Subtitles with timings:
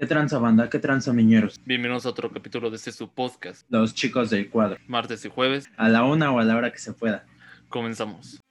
[0.00, 0.70] ¿Qué tranza banda?
[0.70, 1.60] ¿Qué tranza miñeros?
[1.66, 4.78] Bienvenidos a otro capítulo de este su podcast, Los chicos del cuadro.
[4.86, 5.70] martes y jueves.
[5.76, 7.26] A la una o a la hora que se pueda.
[7.68, 8.42] Comenzamos.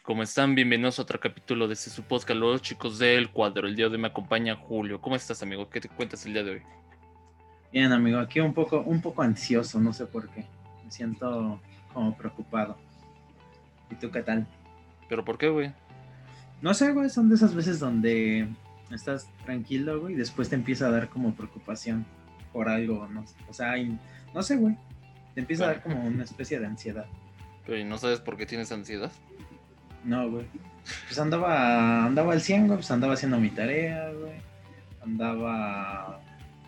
[0.00, 0.54] ¿Cómo están?
[0.54, 3.68] Bienvenidos a otro capítulo de este su podcast, Los chicos del cuadro.
[3.68, 4.98] El día de hoy me acompaña Julio.
[5.02, 5.68] ¿Cómo estás, amigo?
[5.68, 6.62] ¿Qué te cuentas el día de hoy?
[7.70, 10.46] Bien, amigo, aquí un poco, un poco ansioso, no sé por qué.
[10.88, 11.60] Me siento
[11.92, 12.78] como preocupado.
[13.90, 14.46] ¿Y tú qué tal?
[15.06, 15.70] ¿Pero por qué, güey?
[16.62, 18.48] No sé, güey, son de esas veces donde
[18.90, 22.06] estás tranquilo, güey, y después te empieza a dar como preocupación
[22.54, 23.34] por algo, no sé.
[23.50, 23.98] O sea, y-
[24.34, 24.78] no sé, güey.
[25.34, 27.04] Te empieza a dar como una especie de ansiedad.
[27.66, 29.12] Pero ¿y no sabes por qué tienes ansiedad?
[30.04, 30.46] No, güey.
[31.06, 34.40] Pues andaba, andaba al 100, güey, pues andaba haciendo mi tarea, güey.
[35.02, 36.18] Andaba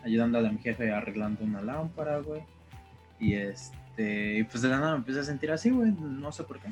[0.05, 2.43] ayudándole a mi jefe arreglando una lámpara, güey.
[3.19, 3.77] Y este,
[4.39, 6.69] y pues de la nada me empecé a sentir así, güey, no sé por qué.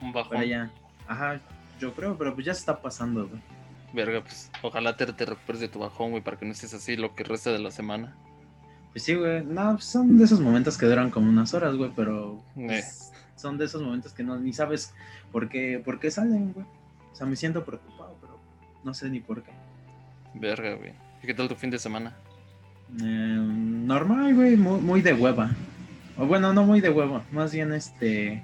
[0.00, 0.30] Un bajón.
[0.30, 0.70] Pero ya,
[1.06, 1.40] ajá,
[1.80, 3.40] yo creo, pero pues ya se está pasando, güey.
[3.92, 6.96] Verga, pues ojalá te, te recuperes de tu bajón, güey, para que no estés así
[6.96, 8.14] lo que resta de la semana.
[8.92, 11.90] Pues sí, güey, no, pues son de esos momentos que duran como unas horas, güey,
[11.94, 14.94] pero pues, son de esos momentos que no, ni sabes
[15.32, 16.66] por qué, por qué salen, güey.
[17.12, 18.38] O sea, me siento preocupado, pero
[18.84, 19.52] no sé ni por qué.
[20.34, 20.92] Verga, güey.
[21.22, 22.14] ¿Y qué tal tu fin de semana?
[23.00, 25.50] Eh, normal, güey, muy, muy de hueva.
[26.18, 28.42] O bueno, no muy de hueva, más bien este,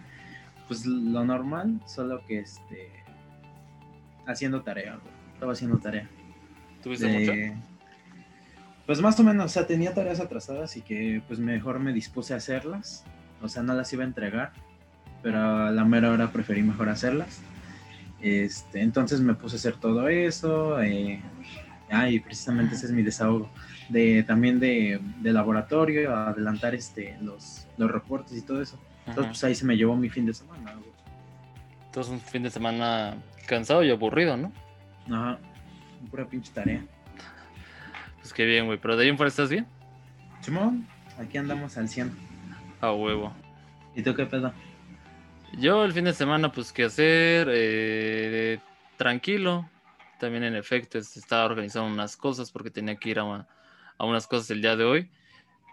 [0.68, 2.88] pues lo normal, solo que este,
[4.26, 5.14] haciendo tarea, güey.
[5.34, 6.08] Estaba haciendo tarea.
[6.82, 7.60] ¿Tuviste De- mucho?
[8.86, 12.34] Pues más o menos, o sea, tenía tareas atrasadas y que pues mejor me dispuse
[12.34, 13.04] a hacerlas.
[13.42, 14.52] O sea, no las iba a entregar,
[15.22, 17.40] pero a la mera hora preferí mejor hacerlas.
[18.20, 20.80] Este, entonces me puse a hacer todo eso.
[20.82, 21.20] Eh,
[21.90, 23.48] ah, y precisamente ese es mi desahogo.
[23.88, 28.78] De, también de, de laboratorio, adelantar este, los, los reportes y todo eso.
[29.06, 29.28] Entonces, Ajá.
[29.30, 30.72] pues ahí se me llevó mi fin de semana.
[30.74, 30.90] güey.
[31.86, 34.52] Entonces un fin de semana cansado y aburrido, ¿no?
[35.06, 35.38] Ajá,
[36.10, 36.84] pura pinche tarea.
[38.20, 38.78] Pues qué bien, güey.
[38.78, 39.66] Pero de ahí en fuera estás bien.
[40.40, 40.86] Simón,
[41.18, 42.10] aquí andamos al 100.
[42.80, 43.32] A huevo.
[43.94, 44.52] ¿Y tú qué pedo?
[45.58, 48.58] Yo el fin de semana, pues qué hacer, eh,
[48.96, 49.68] tranquilo.
[50.18, 53.46] También en efecto es- estaba organizando unas cosas porque tenía que ir a,
[53.98, 55.10] a unas cosas el día de hoy.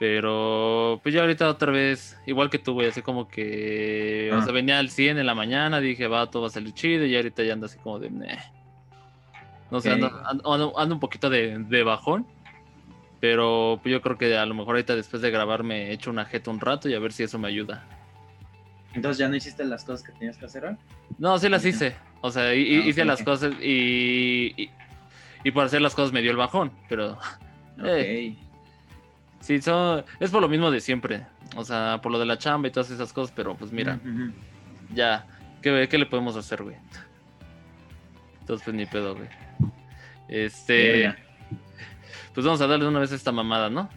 [0.01, 4.41] Pero pues ya ahorita otra vez, igual que tú, güey, así como que, o Ah.
[4.41, 7.15] sea, venía al 100 en la mañana, dije, va, todo va a salir chido y
[7.15, 8.39] ahorita ya ando así como de, "Neh".
[9.69, 9.93] No sé, Ok.
[9.97, 12.25] ando, ando- ando- ando un poquito de, de bajón.
[13.19, 16.25] Pero pues, yo creo que a lo mejor ahorita después de grabar me echo una
[16.25, 17.85] jeta un rato y a ver si eso me ayuda.
[18.95, 20.77] Entonces ya no hiciste las cosas que tenías que hacer hoy.
[21.19, 21.95] No, sí las hice.
[22.21, 24.71] O sea, Ah, hice ok, las cosas y, y,
[25.43, 26.71] y por hacer las cosas me dio el bajón.
[26.89, 27.19] Pero
[27.85, 28.35] Eh.
[29.41, 31.25] Sí, son, es por lo mismo de siempre.
[31.55, 33.33] O sea, por lo de la chamba y todas esas cosas.
[33.35, 34.31] Pero pues mira, Ujú.
[34.93, 35.25] ya,
[35.61, 36.77] ¿qué, qué le podemos hacer, güey?
[38.39, 39.27] Entonces, pues ni pedo, güey.
[40.27, 41.13] Este,
[42.33, 43.89] pues vamos a darle una vez a esta mamada, ¿no?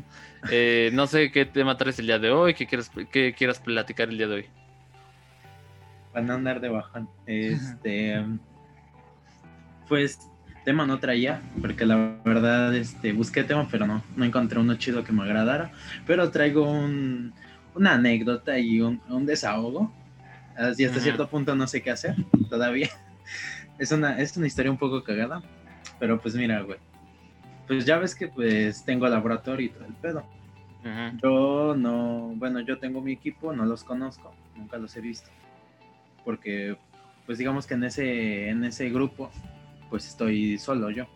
[0.50, 4.08] Eh, no sé qué tema traes el día de hoy, qué quieres, qué quieras platicar
[4.08, 4.46] el día de hoy.
[6.12, 7.08] Para no andar de bajón.
[7.26, 8.24] Este.
[9.88, 10.18] Pues
[10.64, 15.04] tema no traía, porque la verdad este, busqué tema, pero no, no encontré uno chido
[15.04, 15.70] que me agradara.
[16.06, 17.32] Pero traigo un,
[17.74, 19.92] una anécdota y un, un desahogo.
[20.56, 21.04] Así hasta Ujú.
[21.04, 22.16] cierto punto no sé qué hacer
[22.50, 22.88] todavía.
[23.78, 25.42] Es una, es una historia un poco cagada,
[25.98, 26.78] pero pues mira, güey.
[27.66, 30.24] Pues ya ves que pues tengo laboratorio y todo el pedo.
[30.80, 31.18] Ujú.
[31.22, 35.28] Yo no, bueno, yo tengo mi equipo, no los conozco, nunca los he visto.
[36.24, 36.76] Porque,
[37.26, 39.30] pues digamos que en ese, en ese grupo,
[39.94, 41.06] pues estoy solo yo.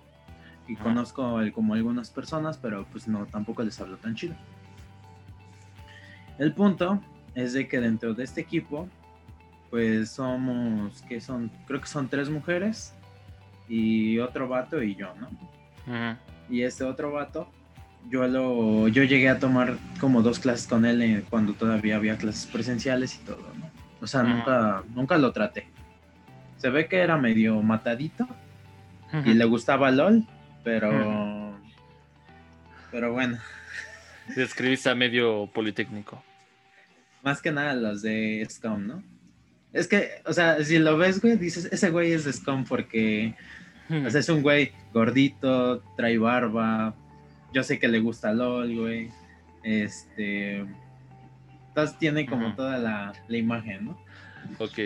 [0.69, 0.85] Y Ajá.
[0.85, 4.37] conozco el- como algunas personas, pero pues no, tampoco les hablo tan chido.
[6.39, 7.01] El punto
[7.35, 8.89] es de que dentro de este equipo,
[9.69, 12.95] pues somos, que son, creo que son tres mujeres
[13.69, 15.29] y otro vato y yo, ¿no?
[16.49, 17.49] Y este otro vato,
[18.09, 22.17] yo lo, yo llegué a tomar como dos clases con él eh, cuando todavía había
[22.17, 23.69] clases presenciales y todo, ¿no?
[24.01, 24.33] O sea, Ajá.
[24.33, 25.67] nunca, nunca lo traté.
[26.59, 28.29] Se ve que era medio matadito
[29.25, 30.27] y le gustaba LOL,
[30.65, 31.59] pero,
[32.91, 33.39] pero bueno,
[34.35, 36.23] Describiste a medio politécnico.
[37.23, 39.03] más que nada los de SCOM, ¿no?
[39.73, 43.35] Es que, o sea, si lo ves, güey, dices, ese güey es de SCOM porque
[43.91, 46.95] O sea, es un güey gordito, trae barba.
[47.55, 49.11] Yo sé que le gusta LOL, güey.
[49.63, 50.67] Este.
[51.69, 53.99] Entonces tiene como toda la, la imagen, ¿no?
[54.59, 54.79] ok.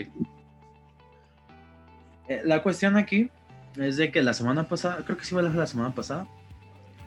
[2.28, 3.30] Eh, la cuestión aquí
[3.76, 6.26] es de que la semana pasada, creo que sí fue la, semana pasada,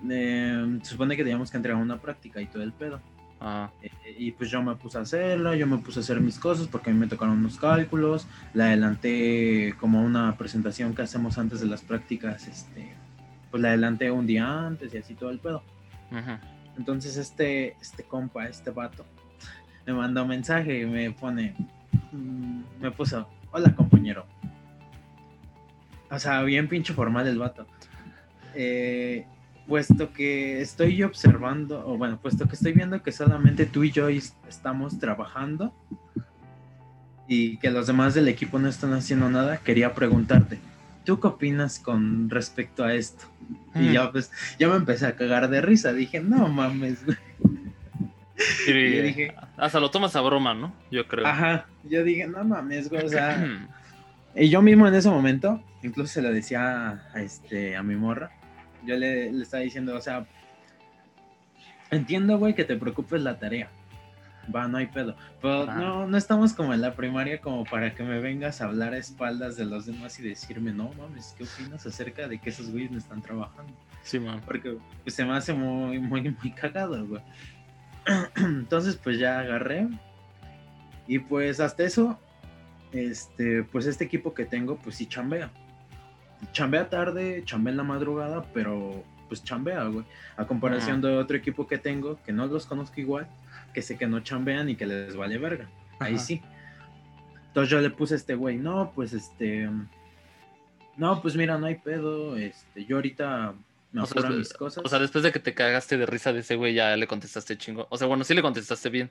[0.09, 2.99] eh, se supone que teníamos que entregar una práctica y todo el pedo.
[3.39, 6.39] Ah, Eh, y pues yo me puse a hacerla, yo me puse a hacer mis
[6.39, 11.37] cosas porque a mí me tocaron unos cálculos, la adelanté como una presentación que hacemos
[11.37, 12.93] antes de las prácticas, este,
[13.51, 15.63] pues la adelanté un día antes y así todo el pedo.
[16.77, 19.05] Entonces este, este compa, este vato,
[19.85, 21.55] me mandó un mensaje y me pone,
[22.13, 24.25] mm, me puso, hola compañero.
[26.11, 27.65] O sea, bien pinche formal el vato.
[28.53, 29.25] Eh,
[29.67, 34.07] puesto que estoy observando, o bueno, puesto que estoy viendo que solamente tú y yo
[34.09, 35.73] estamos trabajando
[37.27, 40.59] y que los demás del equipo no están haciendo nada, quería preguntarte,
[41.03, 43.25] ¿tú qué opinas con respecto a esto?
[43.73, 43.91] Y Mm.
[43.93, 47.17] ya pues, ya me empecé a cagar de risa, dije, no mames, güey.
[48.67, 48.71] Y
[49.01, 50.73] dije- hasta lo tomas a broma, ¿no?
[50.91, 51.25] Yo creo.
[51.25, 53.43] Ajá, yo dije, no mames, güey, o sea,
[54.35, 58.31] y yo mismo en ese momento, incluso se lo decía a, este, a mi morra,
[58.85, 60.25] yo le, le estaba diciendo, o sea,
[61.91, 63.69] entiendo, güey, que te preocupes la tarea,
[64.53, 68.03] va, no hay pedo, pero no, no estamos como en la primaria como para que
[68.03, 71.85] me vengas a hablar a espaldas de los demás y decirme, no mames, ¿qué opinas
[71.85, 73.73] acerca de que esos güeyes no están trabajando?
[74.03, 74.41] Sí, man.
[74.45, 77.21] Porque pues, se me hace muy, muy, muy cagado, güey.
[78.35, 79.87] Entonces, pues ya agarré.
[81.07, 82.19] Y pues hasta eso,
[82.91, 85.51] este, pues este equipo que tengo, pues sí chambea.
[86.51, 90.05] Chambea tarde, chambea en la madrugada, pero pues chambea, güey.
[90.37, 93.27] A comparación de otro equipo que tengo, que no los conozco igual,
[93.73, 95.67] que sé que no chambean y que les vale verga.
[95.99, 96.23] Ahí Ajá.
[96.23, 96.41] sí.
[97.47, 99.69] Entonces yo le puse a este güey, no, pues este.
[100.97, 102.37] No, pues mira, no hay pedo.
[102.37, 103.53] Este, yo ahorita
[103.91, 104.83] me O sea, mis cosas.
[104.85, 107.57] O sea, después de que te cagaste de risa de ese güey, ya le contestaste
[107.57, 107.87] chingo.
[107.89, 109.09] O sea, bueno, sí le contestaste bien.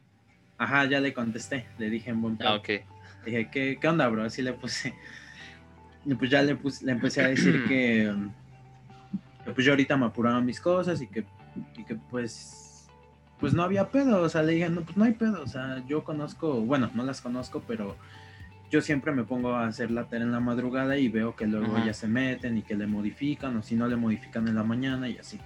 [0.58, 1.66] Ajá, ya le contesté.
[1.78, 2.50] Le dije en buen pedo.
[2.50, 2.68] Ah, ok.
[3.24, 4.24] Dije, ¿qué, ¿qué onda, bro?
[4.24, 4.94] Así le puse.
[6.04, 8.12] Y pues ya le, puse, le empecé a decir que,
[9.44, 11.24] que, pues yo ahorita me apuraba mis cosas y que,
[11.76, 12.64] y que pues
[13.38, 14.22] pues no había pedo.
[14.22, 15.42] O sea, le dije, no, pues no hay pedo.
[15.42, 17.96] O sea, yo conozco, bueno, no las conozco, pero
[18.70, 21.76] yo siempre me pongo a hacer la tarea en la madrugada y veo que luego
[21.76, 21.86] Ajá.
[21.86, 25.08] ya se meten y que le modifican o si no le modifican en la mañana
[25.08, 25.38] y así.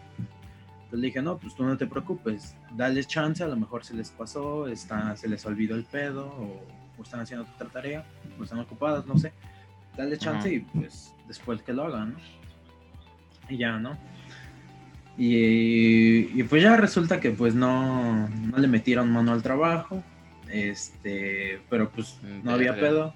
[0.85, 3.95] Entonces le dije, no, pues tú no te preocupes, dale chance, a lo mejor se
[3.95, 6.63] les pasó, está, se les olvidó el pedo o,
[6.97, 8.05] o están haciendo otra tarea
[8.39, 9.33] o están ocupadas, no sé.
[9.99, 12.19] Dale chance y pues después que lo hagan, ¿no?
[13.49, 13.99] Y ya, ¿no?
[15.17, 20.05] Y, y pues ya resulta que pues no, no le metieron mano al trabajo,
[20.49, 23.12] este, pero pues no había pedo,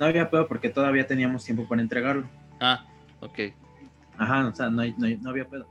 [0.00, 2.28] no había pedo porque todavía teníamos tiempo para entregarlo.
[2.58, 2.84] Ah,
[3.20, 3.38] ok.
[4.16, 5.68] Ajá, o sea, no, no, no había pedo.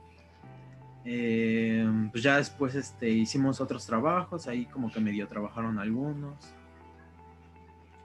[1.04, 6.34] Eh, pues ya después este, hicimos otros trabajos, ahí como que medio trabajaron algunos.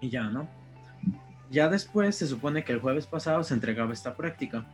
[0.02, 0.50] Y ya, ¿no?
[1.54, 4.66] Ya después se supone que el jueves pasado se entregaba esta práctica.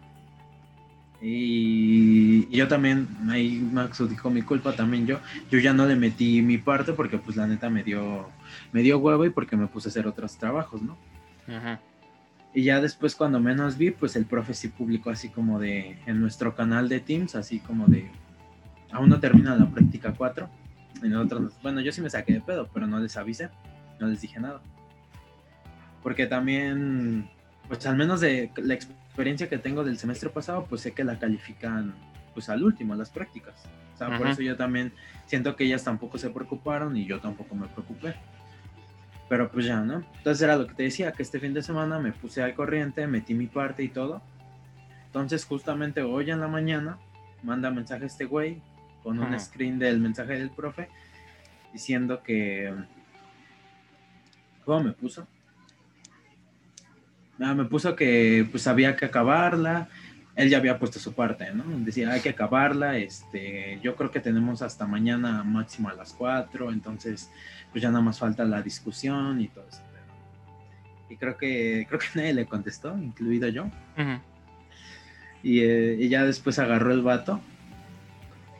[1.21, 5.19] Y, y yo también, ahí me adjudicó mi culpa también yo.
[5.51, 8.29] Yo ya no le metí mi parte porque pues la neta me dio,
[8.71, 10.97] me dio huevo y porque me puse a hacer otros trabajos, ¿no?
[11.53, 11.81] Ajá.
[12.53, 16.21] Y ya después cuando menos vi, pues el profe sí publicó así como de, en
[16.21, 18.09] nuestro canal de Teams, así como de,
[18.93, 20.49] aún no termina la práctica 4.
[21.03, 23.49] Y nosotros, bueno, yo sí me saqué de pedo, pero no les avisé,
[23.99, 24.61] no les dije nada.
[26.03, 27.29] Porque también,
[27.67, 31.19] pues al menos de la experiencia que tengo del semestre pasado, pues sé que la
[31.19, 31.93] califican
[32.33, 33.65] pues al último, las prácticas.
[33.95, 34.93] O sea, por eso yo también
[35.25, 38.15] siento que ellas tampoco se preocuparon y yo tampoco me preocupé.
[39.27, 40.05] Pero pues ya, ¿no?
[40.17, 43.05] Entonces era lo que te decía, que este fin de semana me puse al corriente,
[43.07, 44.21] metí mi parte y todo.
[45.07, 46.97] Entonces justamente hoy en la mañana
[47.43, 48.61] manda mensaje este güey
[49.03, 49.39] con un Ajá.
[49.39, 50.89] screen del mensaje del profe
[51.73, 52.73] diciendo que...
[54.65, 55.27] ¿Cómo me puso?
[57.39, 59.87] Me puso que pues había que acabarla.
[60.35, 61.63] Él ya había puesto su parte, ¿no?
[61.79, 62.97] Decía, hay que acabarla.
[62.97, 67.31] Este, yo creo que tenemos hasta mañana máximo a las 4, entonces
[67.71, 69.81] pues ya nada más falta la discusión y todo eso.
[71.09, 73.63] Y creo que creo que nadie le contestó, incluido yo.
[73.63, 74.19] Ujú.
[75.41, 77.41] Y, eh, y ya después agarró el vato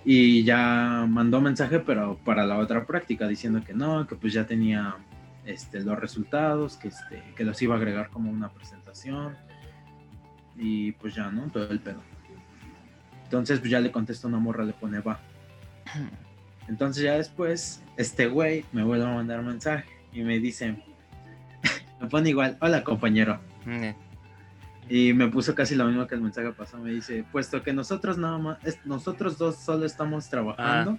[0.06, 4.46] y ya mandó mensaje, pero para la otra práctica, diciendo que no, que pues ya
[4.46, 4.96] tenía
[5.52, 9.36] este, los resultados, que, este, que los iba a agregar como una presentación.
[10.58, 11.44] Y pues ya, ¿no?
[11.50, 12.02] Todo el pedo.
[13.24, 15.20] Entonces pues ya le contesta una morra, le pone va.
[16.68, 20.84] Entonces ya después, este güey me vuelve a mandar mensaje y me dice,
[22.02, 23.40] me pone igual, hola compañero.
[23.66, 23.90] Mm,
[24.90, 26.84] Y me puso casi lo mismo que el mensaje pasado.
[26.84, 30.98] Me dice, puesto que nosotros nada más, es- nosotros dos solo estamos trabajando,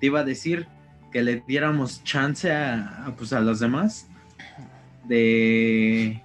[0.00, 0.66] te iba a decir
[1.12, 4.08] que le diéramos chance a, a, pues, a los demás
[5.04, 6.20] de,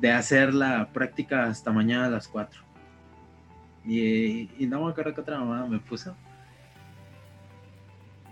[0.00, 2.60] de hacer la práctica hasta mañana a las 4.
[3.86, 6.14] Y, y no me acuerdo qué otra mamá me puso.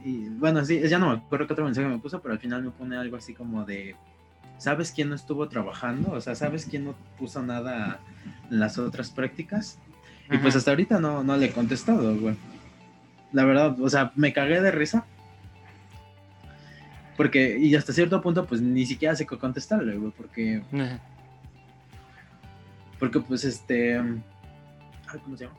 [0.04, 2.62] y bueno, sí, ya no me acuerdo qué otro mensaje me puso, pero al final
[2.62, 3.96] me pone algo así como de,
[4.58, 6.12] ¿sabes quién no estuvo trabajando?
[6.12, 8.00] O sea, ¿sabes quién no puso nada
[8.50, 9.78] en las otras prácticas?
[10.30, 12.36] Y pues hasta ahorita no, no le he contestado, güey.
[13.32, 15.04] La verdad, o sea, me cagué de risa.
[17.16, 20.62] Porque, y hasta cierto punto, pues ni siquiera sé contestarle, güey, porque...
[22.98, 24.00] Porque, pues, este...
[25.24, 25.56] ¿Cómo se llama?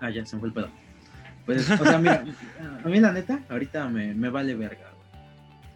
[0.00, 0.68] Ah, ya, se me fue el pedo.
[1.44, 2.24] Pues, o sea, mira,
[2.84, 5.24] a mí la neta, ahorita me, me vale verga, güey.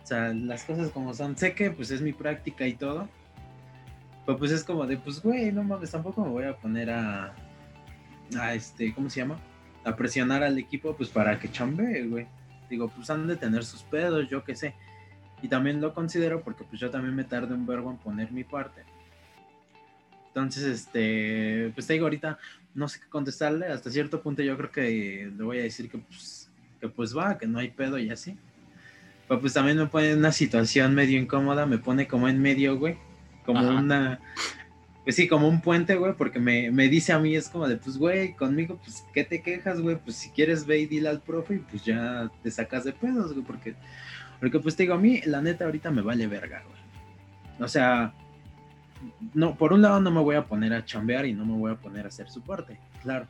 [0.03, 1.37] O sea, las cosas como son.
[1.37, 3.09] Sé que, pues, es mi práctica y todo.
[4.27, 7.35] Pero, pues, es como de, pues, güey, no mames, tampoco me voy a poner a...
[8.39, 9.39] A este, ¿cómo se llama?
[9.85, 12.27] A presionar al equipo, pues, para que chambee, güey.
[12.71, 14.75] Digo, pues, han de tener sus pedos, yo qué sé.
[15.43, 18.45] Y también lo considero porque, pues, yo también me tardé un verbo en poner mi
[18.45, 18.83] parte.
[20.35, 22.39] Entonces, este, pues te digo ahorita,
[22.75, 25.99] no sé qué contestarle, hasta cierto punto yo creo que le voy a decir que
[25.99, 26.51] pues,
[26.81, 28.37] que pues va, que no hay pedo y así.
[29.29, 32.77] Pero pues también me pone en una situación medio incómoda, me pone como en medio,
[32.77, 32.99] güey,
[33.47, 34.19] como una,
[35.05, 37.77] pues sí, como un puente, güey, porque me, me, dice a mí, es como de,
[37.77, 39.97] pues, güey, conmigo, pues, ¿qué te quejas, güey?
[39.97, 43.35] Pues si quieres ve y dile al profe y pues ya te sacas de pedos,
[43.35, 43.75] güey, porque,
[44.41, 46.81] porque pues te digo, a mí, la neta, ahorita me vale verga, güey.
[47.61, 48.15] O sea,
[49.35, 51.73] no, por un lado no me voy a poner a chambear y no me voy
[51.73, 53.27] a poner a hacer soporte, claro.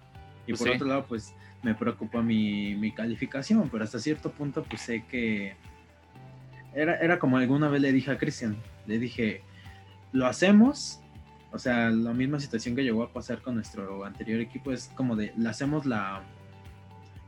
[0.46, 4.62] Y pues por otro lado, pues me preocupa mi, mi, calificación, pero hasta cierto punto,
[4.62, 5.56] pues sé que
[6.72, 9.42] era, era como alguna vez le dije a Cristian, le dije,
[10.12, 11.00] lo hacemos,
[11.54, 15.14] o sea, la misma situación que llegó a pasar con nuestro anterior equipo es como
[15.14, 16.24] de, le hacemos la,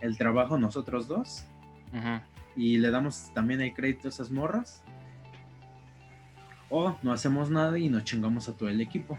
[0.01, 1.45] el trabajo nosotros dos
[2.57, 4.83] y le damos también el crédito a esas morras
[6.71, 9.17] o no hacemos nada y nos chingamos a todo el equipo.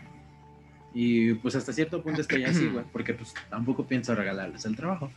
[0.94, 5.10] Y pues hasta cierto punto estoy así, güey, porque pues tampoco pienso regalarles el trabajo.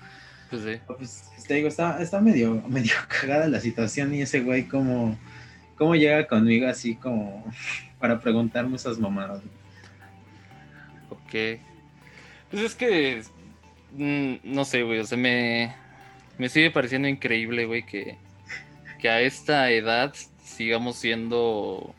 [0.51, 0.81] Pues sí.
[0.87, 5.19] Pues te digo, está, está medio, medio cagada la situación y ese güey como,
[5.77, 7.45] cómo llega conmigo así como
[7.99, 9.43] para preguntarme esas mamadas.
[11.31, 11.61] Ok.
[12.51, 13.23] Pues es que,
[13.93, 15.73] mm, no sé, güey, o sea, me,
[16.39, 18.19] me sigue pareciendo increíble, güey, que,
[18.99, 21.95] que a esta edad sigamos siendo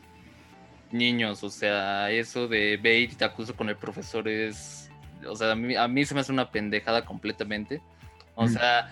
[0.90, 4.90] niños, o sea, eso de ve y te acuso con el profesor es,
[5.26, 7.80] o sea, a mí, se me hace una pendejada completamente.
[8.34, 8.90] O sea,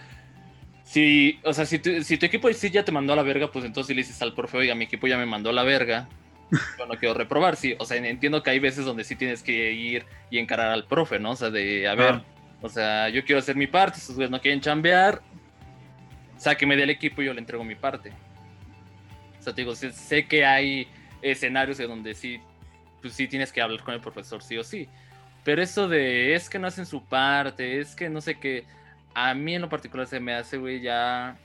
[0.84, 3.52] si, o sea, si tu, si tu equipo sí ya te mandó a la verga,
[3.52, 6.08] pues entonces le dices al profe, oiga, mi equipo ya me mandó a la verga,
[6.78, 9.72] yo no quiero reprobar, sí, o sea, entiendo que hay veces donde sí tienes que
[9.72, 11.32] ir y encarar al profe, ¿no?
[11.32, 12.22] O sea, de, a ver,
[12.60, 15.22] o sea, yo quiero hacer mi parte, si ustedes no quieren chambear,
[16.36, 18.12] sáqueme del equipo y yo le entrego mi parte.
[19.38, 20.88] O sea, te digo, sé que hay
[21.22, 22.40] escenarios de donde sí,
[23.00, 24.88] pues sí tienes que hablar con el profesor, sí o sí.
[25.44, 28.64] Pero eso de es que no hacen su parte, es que no sé qué,
[29.14, 31.38] a mí en lo particular se me hace, güey, ya...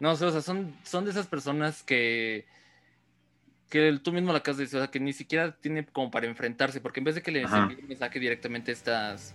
[0.00, 2.46] No sé, o sea, son, son de esas personas que
[3.68, 6.26] que tú mismo la acabas de decir, o sea, que ni siquiera tiene como para
[6.26, 9.34] enfrentarse, porque en vez de que le envíe un mensaje directamente a estas,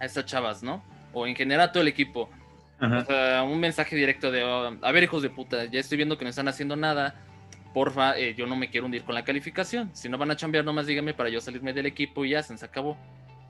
[0.00, 0.82] a estas chavas, ¿no?
[1.12, 2.30] O en general a todo el equipo,
[2.80, 6.18] o sea, un mensaje directo de, oh, a ver, hijos de puta, ya estoy viendo
[6.18, 7.14] que no están haciendo nada,
[7.72, 9.90] porfa, eh, yo no me quiero hundir con la calificación.
[9.92, 12.52] Si no van a chambear, nomás díganme para yo salirme del equipo y ya se
[12.64, 12.96] acabó.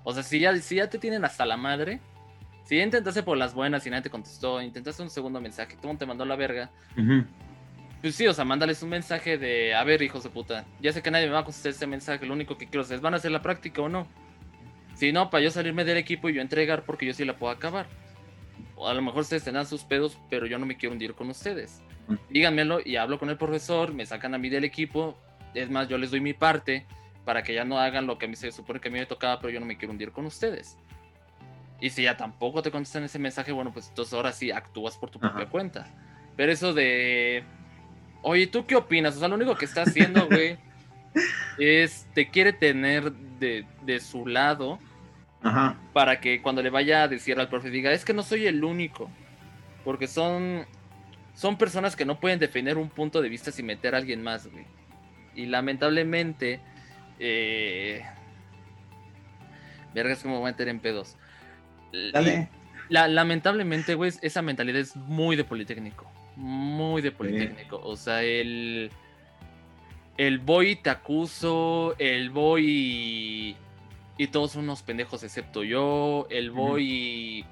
[0.05, 2.01] O sea, si ya, si ya te tienen hasta la madre,
[2.65, 5.97] si ya intentaste por las buenas y nadie te contestó, intentaste un segundo mensaje, todo
[5.97, 6.71] te mandó la verga.
[8.03, 11.03] Pues sí, o sea, mándales un mensaje de, a ver, hijos de puta, ya sé
[11.03, 13.17] que nadie me va a contestar ese mensaje, lo único que quiero es, ¿van a
[13.17, 14.07] hacer la práctica o no?
[14.95, 17.53] Si no, para yo salirme del equipo y yo entregar porque yo sí la puedo
[17.53, 17.87] acabar.
[18.77, 21.31] O a lo mejor ustedes tendrán sus pedos, pero yo no me quiero hundir con
[21.31, 21.81] ustedes
[22.31, 25.17] díganmelo y hablo con el profesor, me sacan a mí del equipo,
[25.55, 26.87] es más, yo les doy mi parte
[27.25, 29.07] para que ya no hagan lo que a mí se supone que a mí me
[29.07, 30.77] tocaba, pero yo no me quiero hundir con ustedes.
[31.81, 35.11] Y si ya tampoco te contestan ese mensaje, bueno, pues entonces ahora sí actúas por
[35.11, 35.87] tu propia cuenta.
[36.37, 37.45] Pero eso de,
[38.23, 39.17] oye, ¿tú qué opinas?
[39.17, 40.59] O sea, lo único que está haciendo, güey,
[41.59, 44.79] es te quiere tener de, de su lado
[45.93, 48.63] para que cuando le vaya a decir al profe diga, es que no soy el
[48.65, 49.11] único.
[49.85, 50.65] Porque son
[51.35, 54.47] son personas que no pueden defender un punto de vista sin meter a alguien más,
[54.47, 54.65] güey.
[55.35, 56.61] Y lamentablemente,
[57.19, 58.05] eh...
[59.95, 61.17] Vergas que me voy a meter en pedos.
[62.13, 62.49] Dale.
[62.89, 66.11] La, lamentablemente, güey, esa mentalidad es muy de Politécnico.
[66.37, 67.81] Muy de Politécnico.
[67.83, 68.91] O sea, el.
[70.17, 71.95] El voy te acuso.
[71.99, 73.57] El voy
[74.19, 74.27] y.
[74.27, 76.27] todos son unos pendejos excepto yo.
[76.31, 77.45] El voy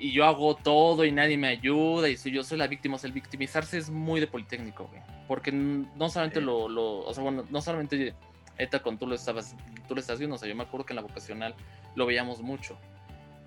[0.00, 2.98] y yo hago todo y nadie me ayuda y si yo soy la víctima, o
[2.98, 5.02] sea, el victimizarse es muy de Politécnico, güey.
[5.28, 8.14] Porque no solamente lo, lo, o sea, bueno, no solamente
[8.56, 9.54] Eta con tú lo estabas,
[9.88, 11.54] tú lo estás viendo, o sea, yo me acuerdo que en la vocacional
[11.94, 12.78] lo veíamos mucho.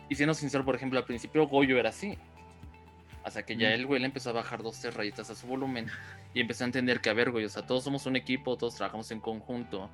[0.09, 2.17] Y siendo sincero, por ejemplo, al principio Goyo era así.
[3.23, 5.87] Hasta que ya el güey le empezó a bajar dos, tres rayitas a su volumen
[6.33, 8.75] y empezó a entender que, a ver, güey, o sea, todos somos un equipo, todos
[8.75, 9.89] trabajamos en conjunto.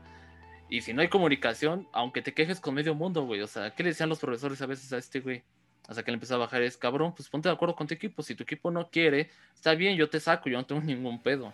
[0.68, 3.84] Y si no hay comunicación, aunque te quejes con medio mundo, güey, o sea, ¿qué
[3.84, 5.44] le decían los profesores a veces a este güey?
[5.88, 8.22] Hasta que le empezó a bajar es, cabrón, pues ponte de acuerdo con tu equipo.
[8.22, 11.54] Si tu equipo no quiere, está bien, yo te saco, yo no tengo ningún pedo.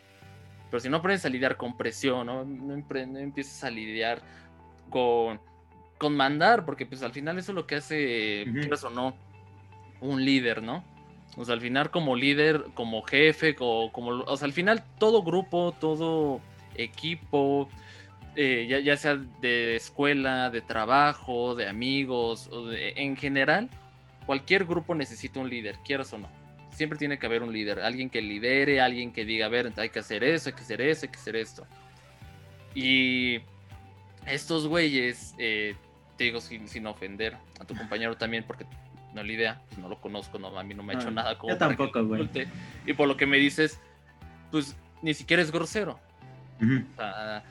[0.69, 4.21] Pero si no aprendes a lidiar con presión, no, no, empiezas a lidiar
[4.89, 5.39] con,
[5.97, 9.15] con mandar, porque pues al final eso es lo que hace, uh o no,
[10.01, 10.83] un líder, ¿no?
[11.37, 15.75] O sea, al final como líder, como jefe, como, o sea, al final todo grupo,
[15.79, 16.39] todo
[16.75, 17.69] equipo,
[18.35, 23.69] eh, ya, sea de escuela, de trabajo, de amigos, en general,
[24.25, 26.29] cualquier grupo necesita un líder, quieras o no.
[26.71, 29.89] Siempre tiene que haber un líder, alguien que lidere, alguien que diga, a ver, hay
[29.89, 31.65] que hacer eso, hay que hacer eso, hay que hacer esto.
[32.73, 33.39] Y
[34.25, 35.75] estos güeyes, eh,
[36.17, 38.65] te digo sin, sin, ofender a tu compañero también, porque
[39.15, 41.37] no la idea, pues no lo conozco, no, a mí no me ha hecho nada
[41.37, 41.53] como.
[41.53, 42.29] Yo tampoco, güey.
[42.85, 43.79] Y por lo que me dices,
[44.51, 45.99] pues ni siquiera es grosero.
[46.61, 47.43] o sea,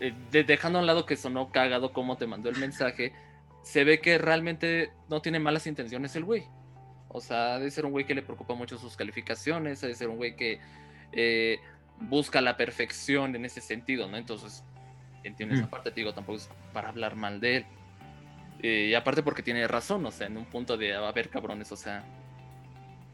[0.00, 0.14] eh,
[0.46, 3.12] dejando a un lado que sonó cagado como te mandó el mensaje,
[3.62, 6.44] se ve que realmente no tiene malas intenciones el güey.
[7.08, 10.16] O sea, debe ser un güey que le preocupa mucho sus calificaciones, debe ser un
[10.16, 10.60] güey que
[11.12, 11.58] eh,
[12.00, 14.16] busca la perfección en ese sentido, ¿no?
[14.16, 14.64] Entonces,
[15.22, 17.66] entiendo esa parte, te digo, tampoco es para hablar mal de él.
[18.66, 21.70] Eh, y aparte porque tiene razón, o sea, en un punto de, a ver, cabrones,
[21.70, 22.02] o sea,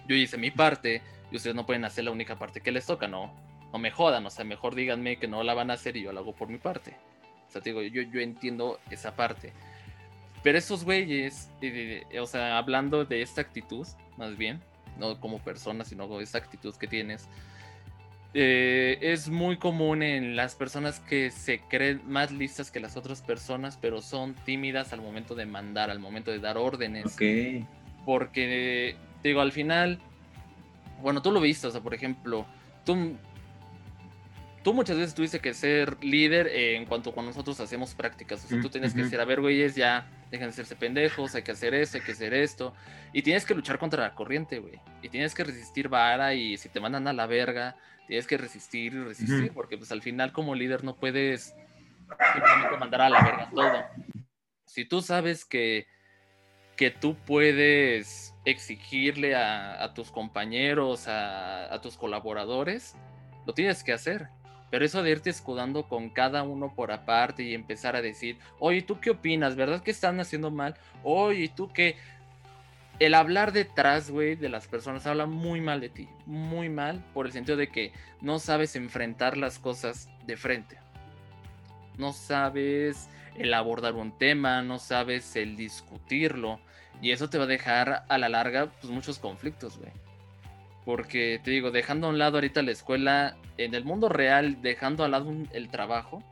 [0.07, 3.09] yo hice mi parte y ustedes no pueden hacer la única parte que les toca,
[3.09, 3.35] no,
[3.73, 6.13] no me jodan, o sea, mejor díganme que no la van a hacer y yo
[6.13, 6.97] la hago por mi parte.
[7.49, 9.53] O sea, te digo, yo, yo entiendo esa parte.
[10.45, 11.51] Pero esos güeyes,
[12.21, 13.89] o sea, hablando de esta actitud,
[14.19, 14.63] más bien,
[15.01, 17.29] no como persona, sino de esta actitud que tienes,
[18.33, 23.23] eh, es muy común en las personas que se creen más listas que las otras
[23.23, 27.07] personas, pero son tímidas al momento de mandar, al momento de dar órdenes.
[27.07, 27.67] Ok.
[28.05, 29.99] Porque, digo, al final,
[31.03, 32.47] bueno, tú lo viste, o sea, por ejemplo,
[32.85, 33.17] tú
[34.63, 38.45] tú muchas veces tuviste que ser líder en cuanto cuando nosotros hacemos prácticas.
[38.45, 41.43] O sea, tú tienes que decir, a ver, güeyes, ya dejen de serse pendejos, hay
[41.43, 42.75] que hacer eso, hay que hacer esto.
[43.13, 44.81] Y tienes que luchar contra la corriente, güey.
[45.03, 48.95] Y tienes que resistir vara y si te mandan a la verga, tienes que resistir
[48.95, 51.55] y resistir, porque pues al final como líder no puedes
[52.33, 53.85] simplemente mandar a la verga todo.
[54.67, 55.87] Si tú sabes que,
[56.77, 62.95] que tú puedes exigirle a, tus compañeros, a, a tus colaboradores,
[63.47, 64.29] lo tienes que hacer
[64.71, 68.83] pero eso de irte escudando con cada uno por aparte y empezar a decir, oye,
[68.83, 69.57] ¿tú qué opinas?
[69.57, 70.77] ¿Verdad que están haciendo mal?
[71.03, 71.97] Oye, ¿tú qué?
[73.01, 76.09] El hablar detrás, güey, de las personas habla muy mal de ti.
[76.27, 80.79] Muy mal por el sentido de que no sabes enfrentar las cosas de frente.
[81.99, 86.61] No sabes el abordar un tema, no sabes el discutirlo.
[87.03, 89.91] Y eso te va a dejar a la larga pues, muchos conflictos, güey.
[90.85, 95.05] Porque te digo, dejando a un lado ahorita la escuela, en el mundo real, dejando
[95.05, 96.23] al lado el trabajo,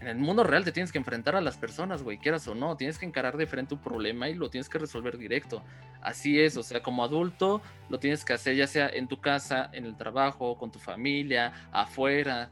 [0.00, 2.76] en el mundo real te tienes que enfrentar a las personas, güey, quieras o no,
[2.76, 5.62] tienes que encarar de frente un problema y lo tienes que resolver directo.
[6.00, 9.68] Así es, o sea, como adulto lo tienes que hacer ya sea en tu casa,
[9.72, 12.50] en el trabajo, con tu familia, afuera.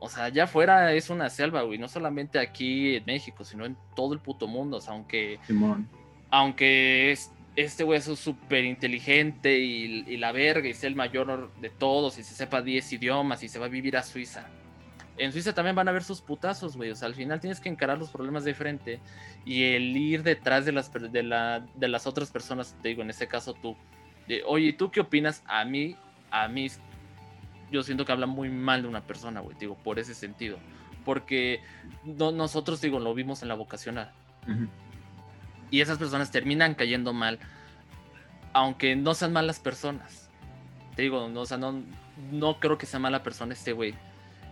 [0.00, 3.76] O sea, allá afuera es una selva, güey, no solamente aquí en México, sino en
[3.94, 5.38] todo el puto mundo, o sea, aunque...
[6.30, 11.70] Aunque es, este güey es súper inteligente y, la verga y sea el mayor de
[11.70, 14.46] todos y se sepa 10 idiomas y se va a vivir a Suiza.
[15.16, 16.92] En Suiza también van a ver sus putazos, güey.
[16.92, 19.00] O sea, al final tienes que encarar los problemas de frente
[19.44, 23.10] y el ir detrás de las, de, la, de las otras personas, te digo, en
[23.10, 23.76] este caso tú.
[24.28, 25.42] De, Oye, ¿tú qué opinas?
[25.46, 25.96] A mí,
[26.30, 26.68] a mí,
[27.72, 30.58] yo siento que habla muy mal de una persona, güey, digo, por ese sentido.
[31.04, 31.60] Porque
[32.04, 34.12] nosotros, digo, lo vimos en la vocacional
[35.70, 37.38] y esas personas terminan cayendo mal,
[38.52, 40.28] aunque no sean malas personas.
[40.96, 41.82] Te digo, no, o sea, no,
[42.32, 43.94] no creo que sea mala persona este güey.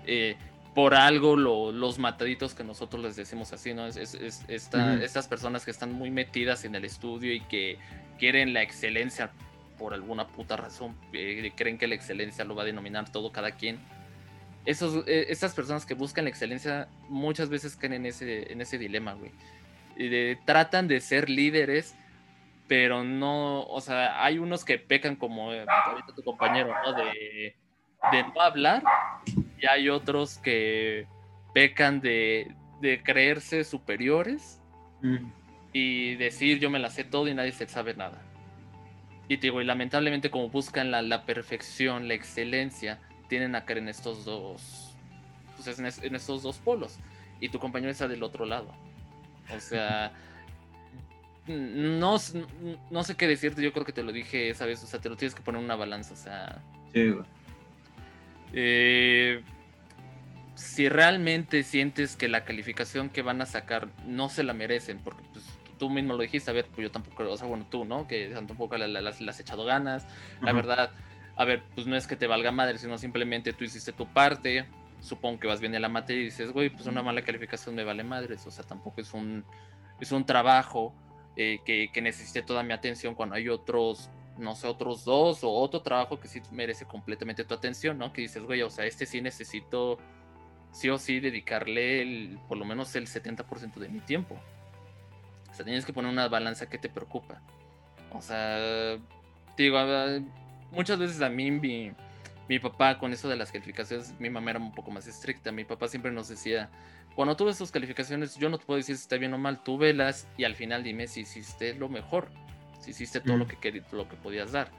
[0.06, 0.36] Eh,
[0.74, 3.86] por algo los mataditos que nosotros les decimos así, ¿no?
[3.86, 4.14] Es,
[4.46, 7.78] Estas personas que están muy metidas en el estudio y que
[8.18, 9.30] quieren la excelencia
[9.78, 13.52] por alguna puta razón, eh, creen que la excelencia lo va a denominar todo cada
[13.52, 13.78] quien.
[14.66, 18.76] Esos, eh, estas personas que buscan la excelencia muchas veces caen en ese, en ese
[18.76, 19.32] dilema, güey
[20.44, 21.96] tratan de ser líderes,
[22.68, 26.92] pero no, o sea, hay unos que pecan como eh, ahorita tu compañero, ¿no?
[26.92, 27.54] De,
[28.34, 28.82] no hablar,
[29.58, 31.06] y hay otros que
[31.54, 32.54] pecan de,
[33.04, 34.60] creerse superiores
[35.02, 35.16] mm.
[35.72, 38.22] y decir yo me la sé todo y nadie se sabe nada.
[39.28, 44.24] Y digo, y lamentablemente como buscan la, perfección, la excelencia, tienen a caer en estos
[44.24, 44.96] dos,
[45.56, 46.98] pues en, en estos dos polos.
[47.40, 48.72] Y tu compañero está del otro lado.
[49.54, 50.12] O sea,
[51.46, 52.16] no,
[52.90, 55.08] no sé qué decirte, yo creo que te lo dije esa vez, o sea, te
[55.08, 56.62] lo tienes que poner en una balanza, o sea.
[56.92, 57.24] Sí, güey.
[58.52, 59.42] Eh,
[60.54, 65.22] si realmente sientes que la calificación que van a sacar no se la merecen, porque
[65.32, 65.44] pues,
[65.78, 68.06] tú mismo lo dijiste, a ver, pues yo tampoco, o sea, bueno, tú, ¿no?
[68.08, 70.06] Que tampoco le has echado ganas,
[70.40, 70.90] la verdad,
[71.36, 74.66] a ver, pues no es que te valga madre, sino simplemente tú hiciste tu parte,
[75.00, 77.84] supongo que vas bien en la materia y dices, güey, pues una mala calificación me
[77.84, 79.44] vale madres, o sea, tampoco es un,
[80.00, 80.94] es un trabajo
[81.36, 85.50] eh, que, que necesite toda mi atención cuando hay otros no sé, otros dos o
[85.50, 88.12] otro trabajo que sí merece completamente tu atención, ¿no?
[88.12, 89.98] Que dices, güey, o sea, este sí necesito
[90.72, 94.36] sí o sí dedicarle por lo menos el 70% de mi tiempo.
[95.50, 97.40] O sea, tienes que poner una balanza que te preocupa.
[98.12, 98.98] O sea,
[99.56, 99.78] digo,
[100.70, 101.92] muchas veces a mí mi,
[102.48, 105.52] mi papá con eso de las calificaciones, mi mamá era un poco más estricta.
[105.52, 106.70] Mi papá siempre nos decía,
[107.14, 109.62] cuando tú ves tus calificaciones, yo no te puedo decir si está bien o mal,
[109.62, 112.28] tú velas y al final dime si hiciste lo mejor
[112.80, 114.70] si hiciste todo lo, que lo que podías dar.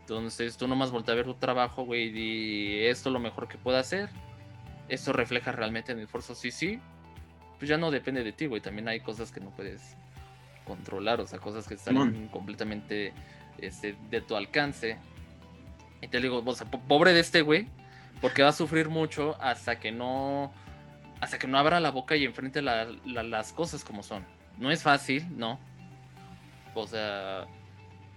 [0.00, 3.58] Entonces tú nomás volteas a ver tu trabajo, güey, y esto es lo mejor que
[3.58, 4.10] puedo hacer.
[4.88, 6.80] Esto refleja realmente en el esfuerzo, sí, sí.
[7.58, 8.60] Pues ya no depende de ti, güey.
[8.60, 9.96] También hay cosas que no puedes
[10.66, 13.12] controlar, o sea, cosas que están completamente
[13.58, 14.98] este, de tu alcance.
[16.04, 17.66] Y te digo, o sea, pobre de este güey,
[18.20, 20.52] porque va a sufrir mucho hasta que no
[21.20, 24.26] hasta que no abra la boca y enfrente las cosas como son.
[24.58, 25.58] No es fácil, no,
[26.74, 27.46] o sea,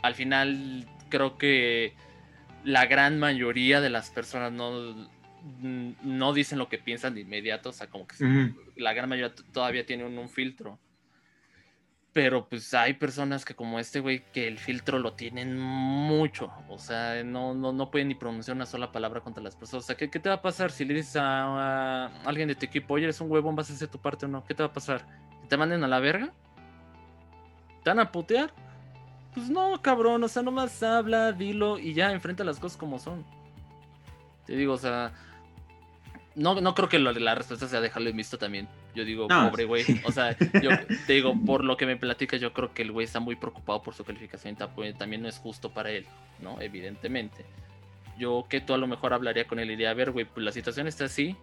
[0.02, 1.93] al final creo que
[2.63, 5.08] la gran mayoría de las personas no,
[5.62, 9.86] no dicen lo que piensan de inmediato, o sea, como que la gran mayoría todavía
[9.86, 10.80] tiene un, filtro.
[12.17, 16.51] Pero pues hay personas que como este güey, que el filtro lo tienen mucho.
[16.67, 19.84] O sea, no, no, no pueden ni pronunciar una sola palabra contra las personas.
[19.84, 22.95] O sea, ¿qué, te va a pasar si le dices a, alguien de tu equipo,
[22.95, 24.43] oye, eres un huevón, vas a hacer tu parte o no?
[24.43, 25.06] ¿Qué te va a pasar?
[25.47, 26.34] ¿Te manden a la verga?
[27.84, 28.51] ¿Te a putear?
[29.36, 33.23] Pues no, cabrón, o sea, nomás habla, dilo y ya enfrenta las cosas como son.
[34.47, 35.13] Te digo, o sea,
[36.34, 38.67] no, no creo que la respuesta sea dejarlo en visto también.
[38.98, 39.86] Yo digo, pobre güey.
[40.06, 40.72] O sea, yo
[41.06, 43.84] te digo, por lo que me platicas, yo creo que el güey está muy preocupado
[43.84, 44.56] por su calificación.
[44.56, 46.08] También no es justo para él,
[46.42, 46.60] ¿no?
[46.60, 47.46] Evidentemente.
[48.18, 50.44] Yo que tú a lo mejor hablaría con él y diría, a ver, güey, pues
[50.44, 51.38] la situación está así.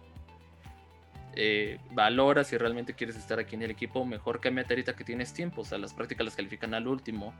[1.37, 5.31] Eh, valora si realmente quieres estar aquí en el equipo, mejor que ahorita que tienes
[5.31, 5.61] tiempo.
[5.61, 7.33] O sea, las prácticas las califican al último.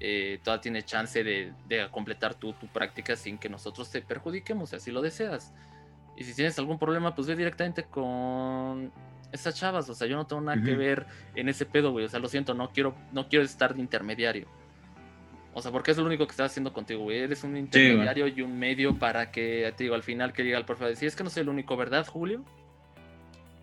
[0.00, 1.52] Eh, todavía tienes chance de,
[1.90, 5.52] completar tu, práctica sin que nosotros te perjudiquemos, si así lo deseas.
[6.16, 8.90] Y si tienes algún problema, pues ve directamente con
[9.32, 9.88] esas chavas.
[9.88, 12.04] O sea, yo no tengo nada que ver en ese pedo, güey.
[12.04, 14.48] O sea, lo siento, no quiero, no quiero estar de intermediario.
[15.54, 17.18] O sea, porque es lo único que estás haciendo contigo, güey.
[17.20, 20.66] Eres un intermediario y un medio para que, te digo, al final que llega el
[20.66, 22.44] profe a decir, es que no soy el único, ¿verdad, Julio?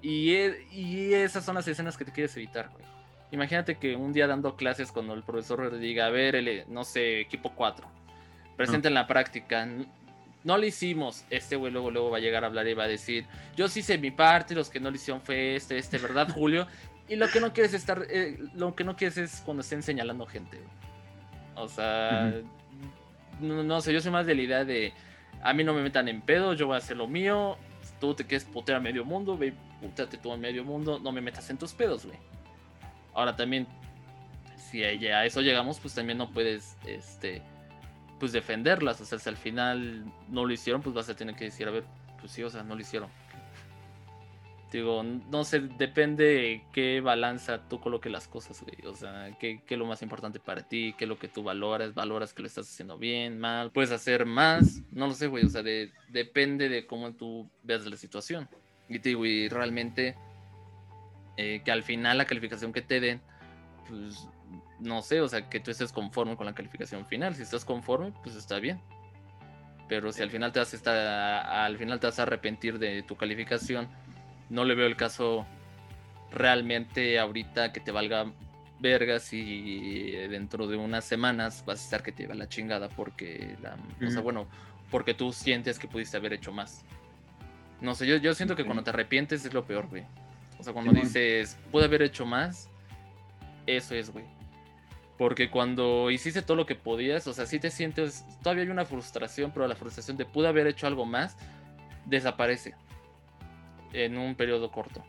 [0.01, 2.83] Y, e, y esas son las escenas que te quieres evitar, güey.
[3.31, 6.83] Imagínate que un día dando clases cuando el profesor le diga, a ver, el, no
[6.83, 7.87] sé, equipo 4,
[8.57, 9.67] presenten la práctica.
[10.43, 11.25] No lo hicimos.
[11.29, 13.25] Este güey luego, luego va a llegar a hablar y va a decir,
[13.55, 16.67] yo sí hice mi parte, los que no lo hicieron fue este, este, ¿verdad, Julio?
[17.07, 20.25] Y lo que no quieres estar, eh, lo que no quieres es cuando estén señalando
[20.25, 20.59] gente.
[21.55, 22.33] O sea,
[23.39, 24.93] no, sé, yo soy más de la idea de,
[25.41, 27.57] a mí no me metan en pedo, yo voy a hacer lo mío,
[27.99, 31.21] tú te quieres putear a medio mundo, ve, puteate tú a medio mundo, no me
[31.21, 32.17] metas en tus pedos, güey.
[33.13, 33.67] Ahora también,
[34.57, 37.43] si a eso llegamos, pues también no puedes, este,
[38.23, 39.01] pues defenderlas.
[39.01, 41.71] O sea, si al final no lo hicieron, pues vas a tener que decir, a
[41.71, 41.83] ver,
[42.21, 43.09] pues sí, o sea, no lo hicieron.
[44.71, 48.77] Digo, no sé, depende qué balanza tú coloques las cosas, güey.
[48.89, 51.43] O sea, qué, qué, es lo más importante para ti, qué es lo que tú
[51.43, 55.43] valoras, valoras que lo estás haciendo bien, mal, puedes hacer más, no lo sé, güey.
[55.43, 55.61] O sea,
[56.07, 58.47] depende de cómo tú veas la situación.
[58.87, 60.15] Y te digo, y realmente
[61.35, 63.21] eh, que al final la calificación que te den,
[63.89, 64.29] pues
[64.83, 67.35] no sé, o sea, que tú estés conforme con la calificación final.
[67.35, 68.79] Si estás conforme, pues está bien.
[69.87, 73.03] Pero si al final te vas a estar, al final te vas a arrepentir de
[73.03, 73.87] tu calificación,
[74.49, 75.45] no le veo el caso
[76.31, 78.31] realmente ahorita que te valga
[78.79, 83.55] vergas y dentro de unas semanas vas a estar que te lleva la chingada porque
[83.61, 84.47] la, o sea, bueno,
[84.91, 86.83] porque tú sientes que pudiste haber hecho más.
[87.79, 90.03] No sé, yo, yo siento que cuando te arrepientes es lo peor, güey.
[90.59, 92.69] O sea, cuando dices, pude haber hecho más,
[93.65, 94.25] eso es, güey.
[95.17, 98.85] Porque cuando hiciste todo lo que podías, o sea, si te sientes, todavía hay una
[98.85, 101.37] frustración, pero la frustración de pude haber hecho algo más,
[102.05, 102.73] desaparece
[103.93, 105.03] en un periodo corto.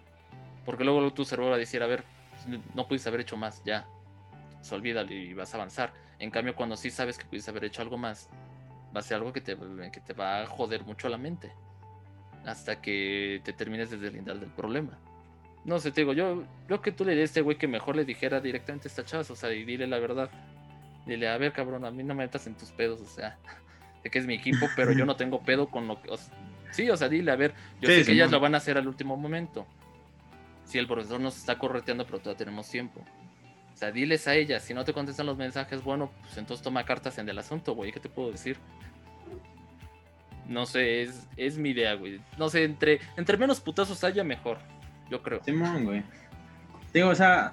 [0.64, 2.04] Porque luego tu cerebro va a decir, a ver,
[2.74, 3.86] no pudiste haber hecho más, ya,
[4.60, 5.92] se olvida y vas a avanzar.
[6.18, 8.28] En cambio, cuando sí sabes que pudiste haber hecho algo más,
[8.94, 9.56] va a ser algo que te,
[9.92, 11.52] que te va a joder mucho la mente.
[12.44, 14.98] Hasta que te termines de deslindar del problema.
[15.64, 17.96] No sé, te digo, yo creo que tú le dirías a este güey que mejor
[17.96, 20.30] le dijera directamente a esta chava, o sea, y dile la verdad.
[21.06, 23.38] Dile, a ver, cabrón, a mí no me metas en tus pedos, o sea,
[24.04, 26.10] de que es mi equipo, pero yo no tengo pedo con lo que.
[26.70, 28.86] sí, o sea, dile, a ver, yo sé que ellas lo van a hacer al
[28.86, 29.66] último momento.
[30.64, 33.04] Si el profesor nos está correteando, pero todavía tenemos tiempo.
[33.72, 36.84] O sea, diles a ellas, si no te contestan los mensajes, bueno, pues entonces toma
[36.84, 38.56] cartas en el asunto, güey, ¿qué te puedo decir?
[40.46, 42.20] No sé, es, es mi idea, güey.
[42.38, 44.58] No sé, entre, entre menos putazos haya, mejor.
[45.14, 45.40] Yo creo.
[45.44, 46.02] Simón, güey.
[46.92, 47.52] Digo, o sea,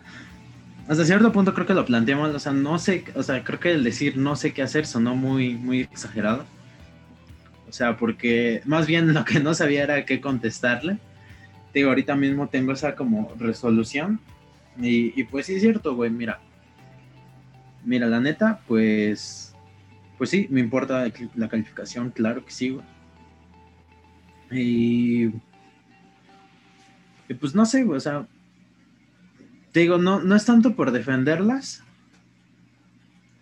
[0.88, 3.72] hasta cierto punto creo que lo planteamos, o sea, no sé, o sea, creo que
[3.72, 6.44] el decir no sé qué hacer sonó muy, muy exagerado.
[7.70, 10.98] O sea, porque más bien lo que no sabía era qué contestarle.
[11.72, 14.20] Digo, ahorita mismo tengo esa como resolución.
[14.80, 16.40] Y, y pues sí es cierto, güey, mira.
[17.86, 19.54] Mira, la neta, pues
[20.18, 22.86] pues sí, me importa la calificación, claro que sí, güey.
[24.52, 25.32] Y,
[27.32, 28.28] y pues no sé, o sea,
[29.72, 31.82] te digo, no, no es tanto por defenderlas,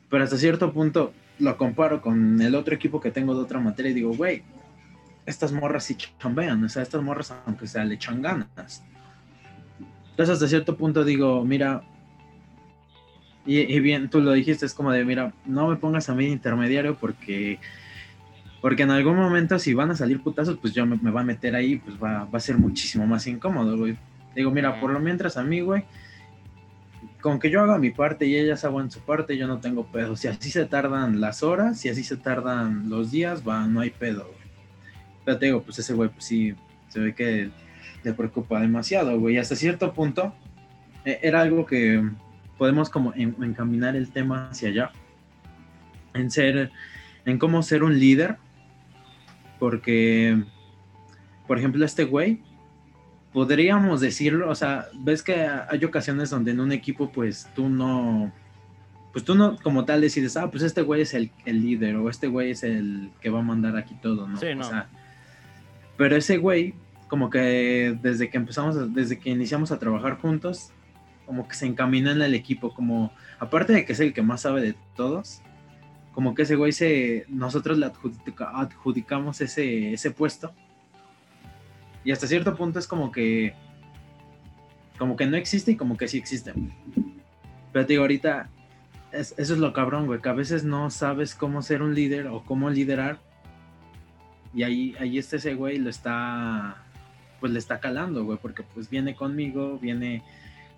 [0.10, 3.90] pero hasta cierto punto lo comparo con el otro equipo que tengo de otra materia
[3.90, 4.44] y digo, güey,
[5.26, 8.84] estas morras sí chambean, o sea, estas morras aunque sea le echan ganas.
[10.12, 11.82] Entonces hasta cierto punto digo, mira,
[13.46, 16.96] y, bien, tú lo dijiste, es como de, mira, no me pongas a mí intermediario
[16.96, 17.58] porque,
[18.62, 21.24] porque en algún momento si van a salir putazos, pues yo me, me va a
[21.24, 23.98] meter ahí, pues va, va, a ser muchísimo más incómodo, güey.
[24.36, 25.86] Digo, mira, por lo mientras a mí, güey,
[27.22, 30.16] con que yo haga mi parte y ellas hagan su parte, yo no tengo pedo.
[30.16, 33.90] Si así se tardan las horas, si así se tardan los días, va, no hay
[33.90, 34.50] pedo, güey.
[35.26, 36.56] Pero te digo, pues ese güey, pues sí,
[36.88, 37.50] se ve que
[38.04, 39.36] le preocupa demasiado, güey.
[39.36, 40.34] Y hasta cierto punto,
[41.06, 42.08] e, era algo que
[42.58, 44.92] podemos como encaminar el tema hacia allá,
[46.14, 46.72] en ser,
[47.26, 48.38] en cómo ser un líder,
[49.60, 50.42] porque,
[51.48, 52.42] por ejemplo, este güey,
[53.34, 58.32] podríamos decirlo, o sea, ves que hay ocasiones donde en un equipo, pues tú no,
[59.12, 62.10] pues tú no como tal decides, ah, pues este güey es el, el líder o
[62.10, 64.38] este güey es el que va a mandar aquí todo, ¿no?
[64.38, 64.66] Sí, no.
[64.66, 64.88] O sea,
[65.98, 66.74] pero ese güey,
[67.08, 70.72] como que desde que empezamos, desde que iniciamos a trabajar juntos,
[71.26, 74.42] como que se encamina en el equipo, como aparte de que es el que más
[74.42, 75.42] sabe de todos,
[76.20, 80.52] como que ese güey se, nosotros le adjudicamos ese, ese puesto.
[82.04, 83.54] Y hasta cierto punto es como que,
[84.98, 86.52] como que no existe y como que sí existe.
[87.72, 88.50] Pero te digo, ahorita,
[89.14, 92.44] eso es lo cabrón, güey, que a veces no sabes cómo ser un líder o
[92.44, 93.20] cómo liderar.
[94.54, 96.84] Y ahí, ahí está ese güey, lo está,
[97.40, 100.22] pues le está calando, güey, porque pues viene conmigo, viene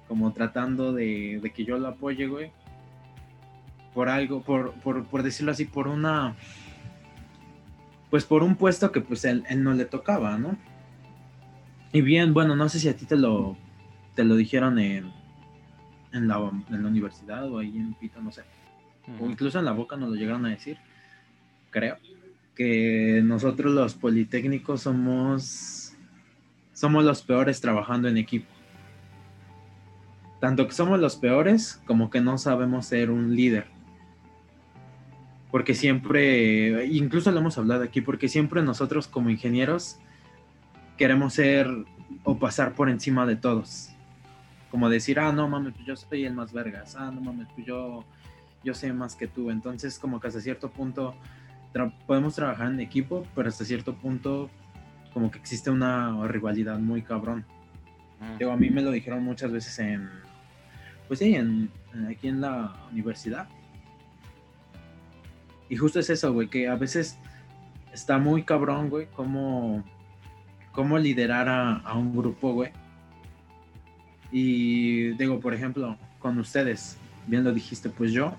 [0.07, 2.51] como tratando de, que yo lo apoye, güey.
[3.93, 6.35] Por algo, por, por, decirlo así, por una...
[8.09, 10.57] Pues por un puesto que pues él, no le tocaba, ¿no?
[11.93, 13.57] Y bien, bueno, no sé si a ti te lo,
[14.15, 15.11] te lo dijeron en,
[16.11, 16.37] en, la,
[16.69, 18.43] en la universidad o ahí en Pito, no sé.
[19.19, 20.77] O incluso en la boca nos lo llegaron a decir,
[21.69, 21.97] creo.
[22.55, 25.93] Que nosotros los politécnicos somos,
[26.73, 28.47] somos los peores trabajando en equipo
[30.41, 33.67] tanto que somos los peores como que no sabemos ser un líder.
[35.51, 39.97] Porque siempre, incluso lo hemos hablado aquí, porque siempre nosotros como ingenieros
[40.97, 41.67] queremos ser
[42.23, 43.89] o pasar por encima de todos.
[44.69, 46.95] Como decir, ah, no mames, pues yo soy el más vergas.
[46.95, 48.05] Ah, no mames, pues yo,
[48.63, 49.51] yo sé más que tú.
[49.51, 51.15] Entonces, como que hasta cierto punto
[52.05, 54.49] podemos trabajar en equipo, pero hasta cierto punto,
[55.13, 57.45] como que existe una rivalidad muy cabrón.
[58.21, 60.09] a mí me lo dijeron muchas veces en,
[61.07, 61.69] pues sí, en,
[62.09, 63.47] aquí en la universidad.
[65.71, 67.17] Y justo es eso, güey, que a veces
[67.93, 69.85] está muy cabrón, güey, cómo,
[70.73, 72.71] cómo liderar a, un grupo, güey.
[74.33, 78.35] Y digo, por ejemplo, con ustedes, bien lo dijiste, pues yo,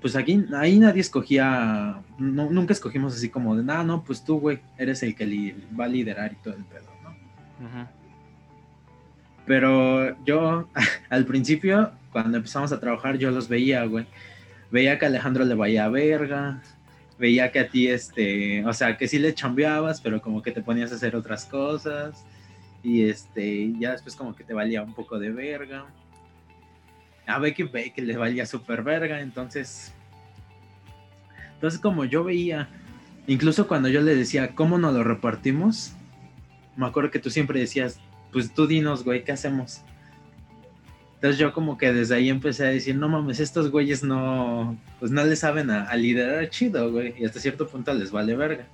[0.00, 4.58] pues aquí, ahí nadie escogía, nunca escogimos así como de, nada, no, pues tú, güey,
[4.76, 7.68] eres el que va a liderar y todo el pedo, ¿no?
[7.68, 7.92] Ajá.
[9.46, 10.68] Pero yo,
[11.10, 14.08] al principio, cuando empezamos a trabajar, yo los veía, güey.
[14.74, 16.60] Veía que Alejandro le vaya a verga.
[17.16, 20.62] Veía que a ti, este, o sea, que sí le chambeabas, pero como que te
[20.62, 22.26] ponías a hacer otras cosas.
[22.82, 25.86] Y este, ya después como que te valía un poco de verga.
[27.24, 29.94] A Becky que le valía súper verga, entonces.
[31.54, 32.68] Entonces, como yo veía,
[33.28, 35.92] incluso cuando yo le decía, ¿cómo nos lo repartimos?
[36.76, 38.00] Me acuerdo que tú siempre decías,
[38.32, 39.82] pues tú dinos, güey, ¿qué hacemos?
[41.24, 45.10] Entonces yo como que desde ahí empecé a decir, no mames, estos güeyes no, pues
[45.10, 48.66] no le saben a, liderar chido, güey, y hasta cierto punto les vale verga.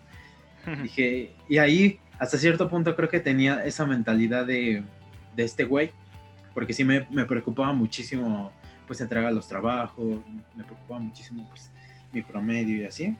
[0.82, 4.82] Dije, y ahí hasta cierto punto creo que tenía esa mentalidad de,
[5.36, 5.92] de este güey,
[6.52, 8.50] porque sí me, me preocupaba muchísimo
[8.88, 10.18] pues entregar los trabajos,
[10.56, 11.70] me preocupaba muchísimo pues
[12.12, 13.16] mi promedio y así.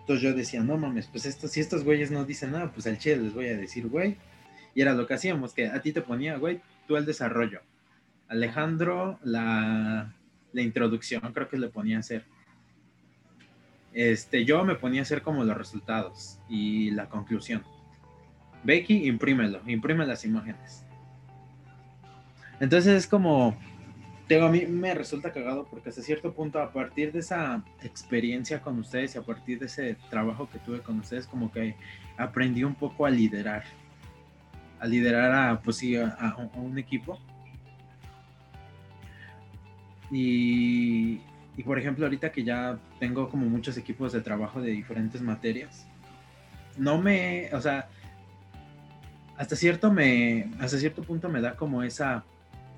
[0.00, 2.96] Entonces yo decía, no mames, pues esto, si estos güeyes no dicen nada, pues al
[2.96, 4.16] chile les voy a decir, güey.
[4.74, 7.60] Y era lo que hacíamos, que a ti te ponía, güey, tú el desarrollo.
[8.32, 10.14] Alejandro, la,
[10.52, 12.24] la introducción, creo que le ponía a hacer.
[13.92, 17.62] Este, yo me ponía a hacer como los resultados y la conclusión.
[18.64, 20.84] Becky, imprímelo, imprime las imágenes.
[22.58, 23.56] Entonces es como,
[24.40, 28.78] a mí me resulta cagado porque hasta cierto punto, a partir de esa experiencia con
[28.78, 31.74] ustedes y a partir de ese trabajo que tuve con ustedes, como que
[32.16, 33.64] aprendí un poco a liderar.
[34.80, 37.20] A liderar a, pues sí, a, un equipo.
[40.12, 41.20] Y,
[41.56, 45.86] y, por ejemplo, ahorita que ya tengo como muchos equipos de trabajo de diferentes materias,
[46.76, 47.88] no me, o sea,
[49.36, 52.24] hasta cierto me, hasta cierto punto me da como esa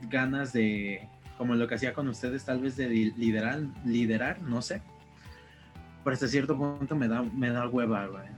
[0.09, 4.81] ganas de, como lo que hacía con ustedes, tal vez de liderar, liderar, no sé.
[6.03, 8.29] Pero hasta cierto punto me da, me da hueva, güey.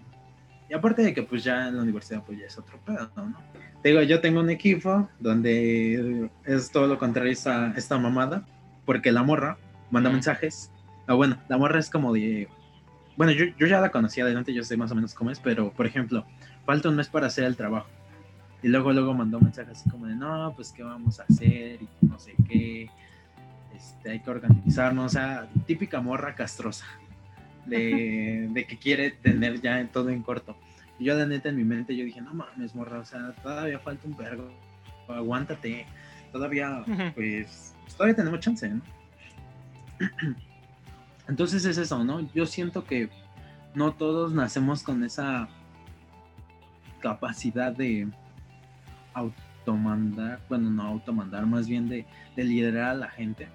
[0.68, 3.36] Y aparte de que pues ya en la universidad pues ya es otro pedo, ¿no?
[3.84, 8.44] digo, yo tengo un equipo donde es todo lo contrario esta, esta mamada,
[8.86, 9.58] porque la morra
[9.90, 10.70] manda mensajes.
[11.06, 12.48] Ah, bueno, la morra es como de...
[13.16, 15.72] Bueno, yo, yo ya la conocía adelante, yo sé más o menos cómo es, pero
[15.72, 16.24] por ejemplo,
[16.64, 17.88] falta un mes para hacer el trabajo
[18.66, 21.88] y luego, luego mandó mensajes así como de, no, pues qué vamos a hacer y
[22.00, 22.90] no sé qué.
[23.72, 25.06] Este, hay que organizarnos.
[25.06, 26.84] O sea, típica morra castrosa.
[27.64, 30.56] De, de que quiere tener ya todo en corto.
[30.98, 33.78] Y yo la neta en mi mente yo dije, no mames, morra, o sea, todavía
[33.78, 34.50] falta un vergo.
[35.08, 35.86] Aguántate.
[36.32, 38.82] Todavía, pues, todavía tenemos chance, ¿no?
[41.28, 42.20] Entonces es eso, ¿no?
[42.32, 43.10] Yo siento que
[43.74, 45.48] no todos nacemos con esa
[47.00, 48.08] capacidad de,
[49.16, 53.48] automandar, bueno, no automandar, más bien de, liderar a la gente.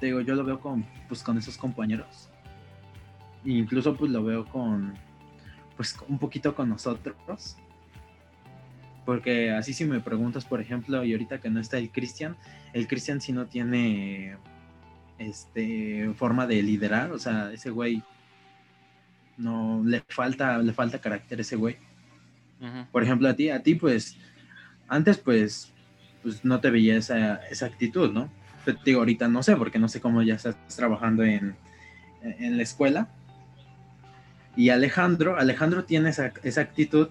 [0.00, 2.30] Te digo, yo lo veo con, pues, con esos compañeros.
[3.44, 4.94] E incluso pues lo veo con,
[5.76, 7.58] pues un poquito con nosotros.
[9.04, 12.36] Porque así si me preguntas, por ejemplo, y ahorita que no está el Cristian,
[12.72, 14.36] el Cristian si no tiene
[15.18, 18.02] este forma de liderar, o sea, ese güey
[19.36, 21.76] no le falta, le falta carácter ese güey.
[22.92, 24.16] Por ejemplo, a ti, a ti, pues,
[24.88, 25.70] antes, pues,
[26.22, 28.30] pues no te veía esa, esa actitud, ¿no?
[28.64, 31.56] Pero digo, ahorita no sé, porque no sé cómo ya estás trabajando en,
[32.22, 33.08] en la escuela.
[34.56, 37.08] Y Alejandro, Alejandro tiene esa, esa actitud,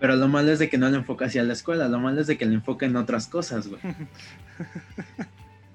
[0.00, 2.26] pero lo malo es de que no le enfoca hacia la escuela, lo malo es
[2.26, 3.80] de que le enfoca en otras cosas, güey.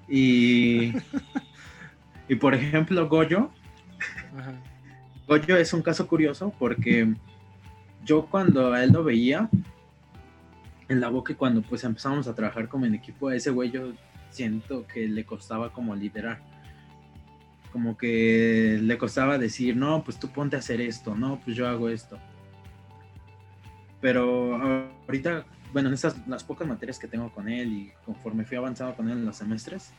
[0.08, 0.92] Y,
[2.28, 3.50] y por ejemplo, Goyo,
[5.26, 7.12] Goyo es un caso curioso porque
[8.04, 9.50] yo cuando a él lo veía
[10.88, 13.72] en la boca y cuando pues empezamos a trabajar como en equipo, a ese güey
[13.72, 13.94] yo
[14.30, 16.40] siento que le costaba como liderar.
[17.72, 21.66] Como que le costaba decir, no, pues tú ponte a hacer esto, no, pues yo
[21.66, 22.16] hago esto.
[24.00, 24.56] Pero
[25.06, 28.94] ahorita, bueno, en estas las pocas materias que tengo con él y conforme fui avanzando
[28.94, 29.92] con él en los semestres,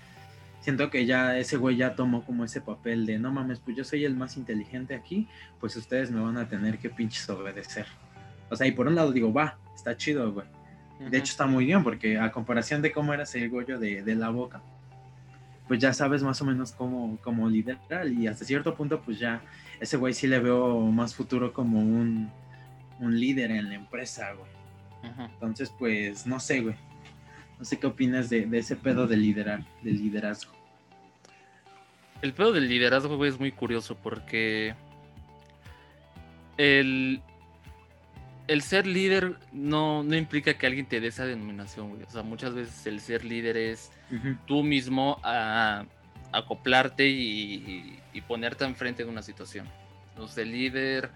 [0.62, 3.84] siento que ya ese güey ya tomó como ese papel de no mames, pues yo
[3.84, 5.28] soy el más inteligente aquí,
[5.60, 7.88] pues ustedes me van a tener que pinches obedecer.
[8.50, 10.48] O sea, y por un lado digo, va, está chido, güey.
[11.00, 14.16] De hecho está muy bien porque a comparación de cómo era ese Goyo de, de,
[14.16, 14.62] la boca,
[15.68, 19.42] pues ya sabes más o menos cómo, cómo liderar y hasta cierto punto pues ya
[19.80, 22.32] ese güey sí le veo más futuro como un,
[23.00, 24.58] un líder en la empresa, güey.
[25.34, 26.76] Entonces pues no sé, güey.
[27.60, 30.54] No sé qué opinas de, ese pedo de liderar, del liderazgo.
[32.22, 34.76] El pedo del liderazgo, güey, es muy curioso porque
[36.58, 37.22] el,
[38.48, 42.04] el ser líder no, no, implica que alguien te dé esa denominación, güey.
[42.04, 43.92] O sea, muchas veces el ser líder es
[44.46, 45.86] tú mismo a,
[46.32, 49.68] acoplarte y, y, ponerte enfrente de una situación.
[50.10, 51.10] Entonces, el líder,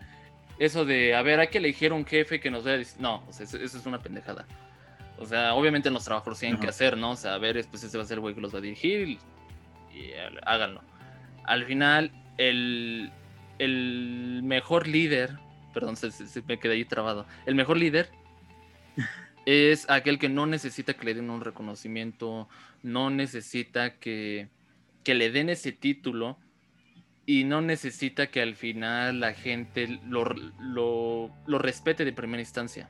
[0.61, 3.45] eso de, a ver, hay que elegir un jefe que nos vea, no, o sea,
[3.45, 4.45] eso, eso es una pendejada.
[5.17, 7.11] O sea, obviamente los trabajos tienen que hacer, ¿no?
[7.11, 8.61] O sea, a ver, pues este va a ser el güey que los va a
[8.61, 9.19] dirigir y,
[10.45, 10.83] háganlo.
[11.45, 13.11] Al final, el,
[13.57, 15.39] el mejor líder,
[15.73, 16.11] perdón, se,
[16.47, 17.25] me quedé ahí trabado.
[17.47, 18.11] El mejor líder
[19.47, 22.47] es aquel que no necesita que le den un reconocimiento,
[22.83, 24.49] no necesita que,
[25.03, 26.37] que le den ese título
[27.31, 30.25] y no necesita que al final la gente lo,
[30.59, 32.89] lo, lo respete de primera instancia.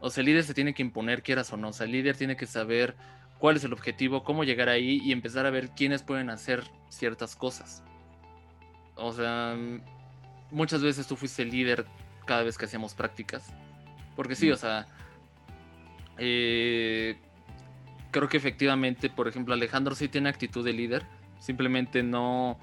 [0.00, 1.68] O sea, el líder se tiene que imponer, quieras o no.
[1.68, 2.94] O sea, el líder tiene que saber
[3.38, 7.34] cuál es el objetivo, cómo llegar ahí y empezar a ver quiénes pueden hacer ciertas
[7.34, 7.82] cosas.
[8.94, 9.56] O sea,
[10.50, 11.86] muchas veces tú fuiste el líder
[12.26, 13.54] cada vez que hacíamos prácticas.
[14.16, 14.86] Porque sí, o sea,
[16.18, 17.16] eh,
[18.10, 21.06] creo que efectivamente, por ejemplo, Alejandro sí tiene actitud de líder,
[21.38, 22.58] simplemente no...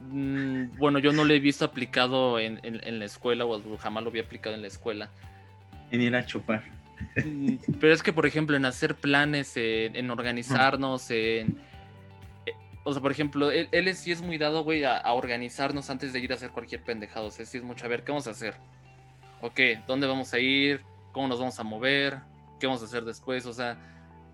[0.00, 2.60] Mm, bueno, yo no lo he visto aplicado en,
[2.98, 5.10] la escuela o jamás lo había aplicado en la escuela.
[5.90, 6.62] En ir a chupar.
[7.24, 11.58] Mm, pero es que, por ejemplo, en hacer planes, en, organizarnos, en...
[12.46, 12.52] Eh,
[12.84, 16.20] o sea, por ejemplo, él, él sí es muy dado, güey, a, organizarnos antes de
[16.20, 17.26] ir a hacer cualquier pendejado.
[17.26, 18.54] O sea, sí es mucho, a ver, ¿qué vamos a hacer?
[19.40, 20.80] Ok, ¿dónde vamos a ir?
[21.12, 22.18] ¿Cómo nos vamos a mover?
[22.58, 23.46] ¿Qué vamos a hacer después?
[23.46, 23.78] O sea,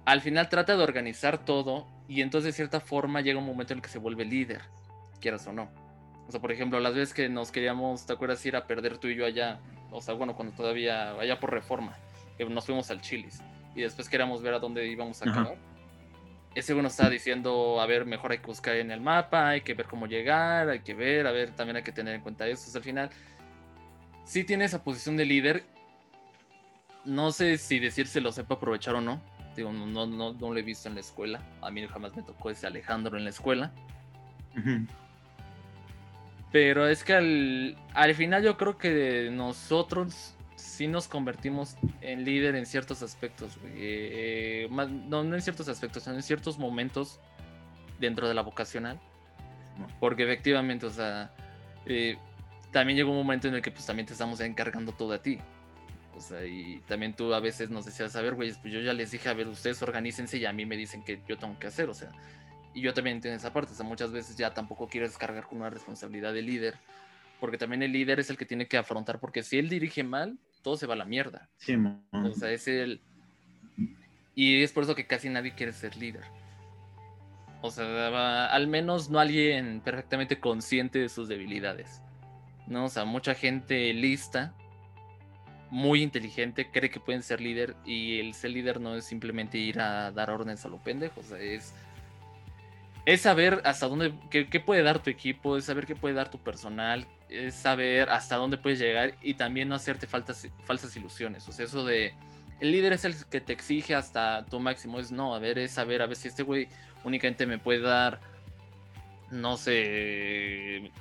[0.05, 3.79] al final trata de organizar todo y entonces de cierta forma llega un momento en
[3.79, 4.63] el que se vuelve líder,
[5.23, 5.71] quieras o no.
[6.29, 9.09] O sea, por ejemplo, las veces que nos queríamos, ¿te acuerdas ir a perder tú
[9.09, 9.61] y yo allá?
[9.91, 11.97] O sea, bueno, cuando todavía, allá por reforma
[12.37, 13.43] que nos fuimos al Chilis
[13.75, 15.57] y después queríamos ver a dónde íbamos a acabar.
[16.55, 19.73] Ese bueno estaba diciendo, a ver, mejor hay que buscar en el mapa, hay que
[19.73, 22.77] ver cómo llegar, hay que ver, a ver, también hay que tener en cuenta eso.
[22.77, 23.11] al final,
[24.25, 25.65] sí tiene esa posición de líder.
[27.05, 29.21] No sé si decir se lo sepa aprovechar o no.
[29.57, 31.41] Digo, no, no, no, lo he visto en la escuela.
[31.61, 33.73] A mí jamás me tocó ese Alejandro en la escuela.
[36.53, 42.55] Pero es que al, al final yo creo que nosotros sí nos convertimos en líder
[42.55, 47.21] en ciertos aspectos, eh, no, en ciertos aspectos, sino en ciertos momentos
[47.99, 49.01] dentro de la vocacional.
[49.99, 51.33] Porque efectivamente, o sea,
[51.87, 52.17] eh,
[52.71, 55.39] también llegó un momento en el que pues también te estamos encargando todo a ti.
[56.15, 58.93] O sea, y también tú a veces nos decías, a ver, güey, pues yo ya
[58.93, 61.69] les dije, a ver, ustedes organícense y a mí me dicen que yo tengo que
[61.69, 62.11] hacer, o sea,
[62.75, 65.59] y yo también entiendo esa parte, o sea, muchas veces ya tampoco quiero descargar con
[65.59, 66.79] una responsabilidad de líder,
[67.41, 70.39] porque también el líder es el que tiene que afrontar, porque si él dirige mal,
[70.63, 71.49] todo se va a la mierda.
[71.57, 71.77] Sí,
[72.13, 73.01] o sea, es el...
[74.35, 76.25] Y es por eso que casi nadie quiere ser líder.
[77.61, 82.01] O sea, al menos no alguien perfectamente consciente de sus debilidades.
[82.67, 82.87] ¿no?
[82.87, 84.55] O sea, mucha gente lista,
[85.71, 89.81] muy inteligente, cree que pueden ser líder y el ser líder no es simplemente ir
[89.81, 91.75] a dar órdenes a lo pendejo, o sea, es,
[93.05, 96.31] es saber hasta dónde, qué, qué, puede dar tu equipo, es saber qué puede dar
[96.31, 101.49] tu personal, es saber hasta dónde puedes llegar y también no hacerte faltas, falsas ilusiones.
[101.49, 102.15] O sea, eso de
[102.61, 105.01] el líder es el que te exige hasta tu máximo.
[105.01, 106.69] Es no, a ver, es saber, a ver si este güey
[107.03, 108.21] únicamente me puede dar,
[109.33, 110.93] no sé,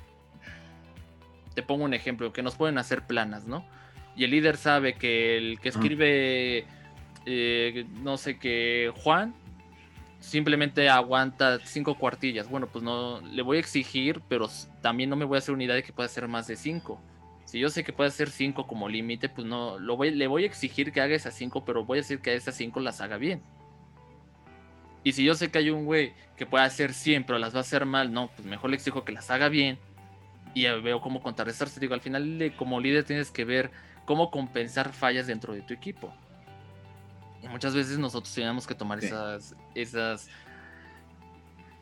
[1.54, 3.64] te pongo un ejemplo, que nos pueden hacer planas, ¿no?
[4.16, 6.66] Y el líder sabe que el que escribe,
[7.26, 9.32] eh, no sé, que Juan
[10.22, 12.48] simplemente aguanta cinco cuartillas.
[12.48, 14.48] Bueno, pues no le voy a exigir, pero
[14.80, 17.00] también no me voy a hacer una idea de que pueda hacer más de cinco.
[17.44, 20.44] Si yo sé que puede hacer cinco como límite, pues no, lo voy, le voy
[20.44, 23.18] a exigir que haga esas cinco, pero voy a decir que esas cinco las haga
[23.18, 23.42] bien.
[25.04, 27.58] Y si yo sé que hay un güey que puede hacer 100, pero las va
[27.58, 29.78] a hacer mal, no, pues mejor le exijo que las haga bien.
[30.54, 31.80] Y veo cómo contrarrestarse.
[31.80, 33.70] Digo, al final como líder tienes que ver
[34.04, 36.14] cómo compensar fallas dentro de tu equipo.
[37.50, 40.28] Muchas veces nosotros tenemos que tomar esas, esas,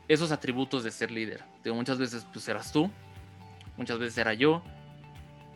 [0.07, 1.43] esos atributos de ser líder.
[1.65, 2.89] muchas veces pues eras tú,
[3.77, 4.63] muchas veces era yo,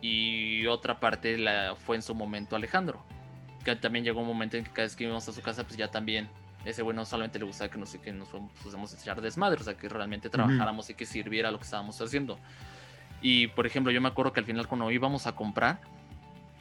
[0.00, 3.04] y otra parte la, fue en su momento Alejandro.
[3.64, 5.76] Que también llegó un momento en que cada vez que íbamos a su casa, pues
[5.76, 6.28] ya también
[6.64, 9.64] ese bueno solamente le gustaba que, no sé, que nos pusiéramos a echar desmadre, o
[9.64, 12.38] sea, que realmente trabajáramos y que sirviera lo que estábamos haciendo.
[13.22, 15.80] Y por ejemplo, yo me acuerdo que al final cuando íbamos a comprar,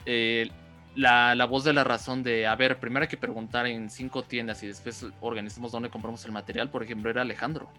[0.05, 0.49] eh,
[0.95, 4.23] la, la, voz de la razón de, a ver, primero hay que preguntar en cinco
[4.23, 7.69] tiendas y después organizamos dónde compramos el material, por ejemplo, era Alejandro.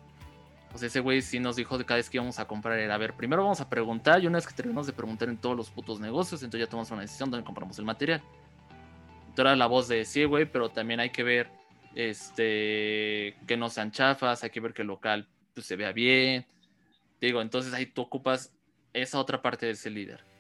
[0.75, 2.99] Sea, ese güey sí nos dijo de cada vez que íbamos a comprar era, a
[2.99, 5.71] ver, primero vamos a preguntar y una vez que terminamos de preguntar en todos los
[5.71, 8.23] putos negocios, entonces ya tomamos una decisión dónde compramos el material.
[9.21, 11.49] Entonces era la voz de, sí, güey, pero también hay que ver
[11.95, 16.45] este que no sean chafas, hay que ver que el local pues, se vea bien.
[17.23, 18.53] Digo, entonces ahí tú ocupas
[18.93, 20.36] esa otra parte de ese líder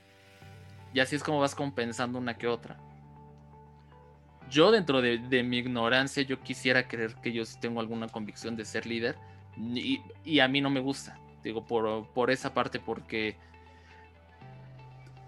[0.97, 2.79] y así es como vas compensando una que otra.
[4.49, 8.87] Yo dentro de, mi ignorancia, yo quisiera creer que yo tengo alguna convicción de ser
[8.87, 9.15] líder
[9.59, 11.19] y, a mí no me gusta.
[11.45, 13.37] Digo, por, por esa parte, porque...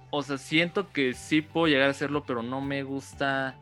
[0.08, 3.54] O sea, siento que sí puedo llegar a hacerlo, pero no me gusta...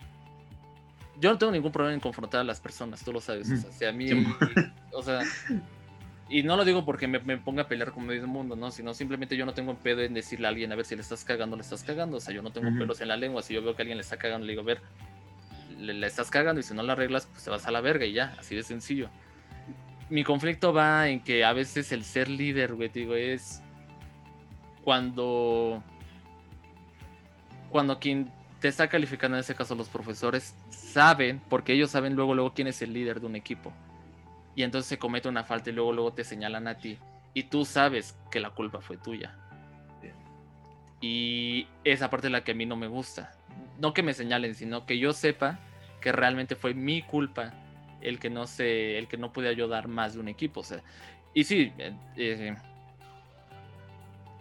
[1.19, 3.51] Yo no tengo ningún problema en confrontar a las personas, tú lo sabes.
[3.51, 4.11] O sea, si a mí...
[4.93, 5.23] o sea,
[6.29, 8.73] y no lo digo porque me, ponga a pelear con medio mundo, ¿no?
[8.73, 11.03] Sino simplemente yo no tengo un pedo en decirle a alguien a ver si le
[11.03, 12.17] estás cagando le estás cagando.
[12.17, 13.43] O sea, yo no tengo pelos en la lengua.
[13.43, 14.81] Si yo veo que alguien le está cagando, le digo, a ver,
[15.79, 18.13] le, estás cagando y si no la arreglas, pues te vas a la verga y
[18.13, 19.09] ya, así de sencillo.
[20.11, 23.63] Mi conflicto va en que a veces el ser líder, güey, digo, es
[24.83, 25.83] cuando.
[27.71, 32.35] Cuando quien te está calificando, en ese caso los profesores, saben, porque ellos saben luego,
[32.35, 33.73] luego quién es el líder de un equipo
[34.57, 36.99] y entonces se comete una falta y luego luego te señalan a ti
[37.35, 39.37] y tú sabes que la culpa fue tuya.
[41.01, 43.33] Y esa parte es la que a mí no me gusta.
[43.79, 45.59] No que me señalen, sino que yo sepa
[46.01, 47.53] que realmente fue mi culpa
[48.01, 50.61] el que no sé, el que no pude ayudar más de un equipo.
[50.61, 50.81] O sea,
[51.35, 52.57] y sí, eh, eh,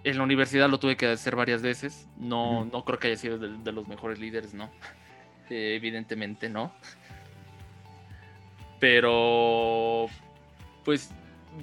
[0.05, 2.07] en la universidad lo tuve que hacer varias veces.
[2.18, 4.70] No, no creo que haya sido de, los mejores líderes, ¿no?
[5.47, 6.74] Eh, evidentemente no.
[8.80, 10.08] Pero,
[10.84, 11.12] pues,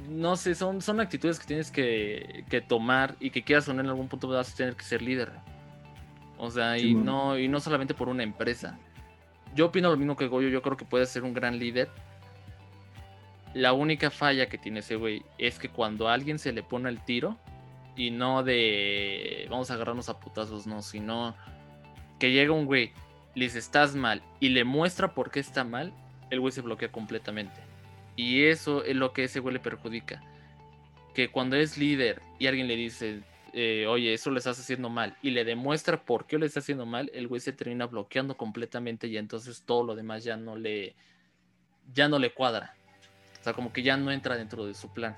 [0.08, 3.80] no sé, son, son actitudes que tienes que, que tomar y que quieras o en
[3.80, 5.30] algún punto vas a tener que ser líder.
[6.38, 8.78] O sea, y, no, y no solamente por una empresa.
[9.54, 11.90] Yo opino lo mismo que Goyo, yo creo que puede ser un gran líder.
[13.54, 16.88] La única falla que tiene ese güey es que cuando a alguien se le pone
[16.88, 17.38] el tiro,
[17.96, 21.34] y no de vamos a agarrarnos a putazos, no, sino
[22.18, 22.92] que llega un güey,
[23.34, 25.92] le dice estás mal y le muestra por qué está mal,
[26.32, 27.60] el güey se bloquea completamente.
[28.16, 30.22] Y eso es lo que ese güey le perjudica.
[31.14, 33.20] Que cuando es líder y alguien le dice,
[33.52, 36.86] eh, oye, eso le estás haciendo mal, y le demuestra por qué le está haciendo
[36.86, 40.94] mal, el güey se termina bloqueando completamente y entonces todo lo demás ya no le,
[41.92, 42.74] ya no le cuadra.
[43.40, 45.16] O sea, como que ya no entra dentro de su plan.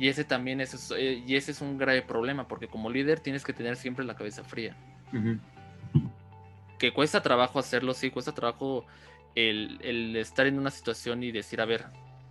[0.00, 3.44] Y ese también es, eh, y ese es un grave problema, porque como líder tienes
[3.44, 4.76] que tener siempre la cabeza fría.
[6.76, 8.84] Que cuesta trabajo hacerlo, sí, cuesta trabajo
[9.34, 11.86] el, el, estar en una situación y decir, a ver,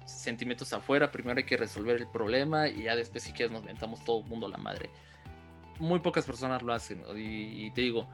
[0.06, 4.04] sentimientos afuera, primero hay que resolver el problema y ya después si quieres nos mentamos
[4.04, 4.89] todo el mundo la madre
[5.80, 7.04] muy pocas personas lo hacen.
[7.16, 8.08] Y, te digo,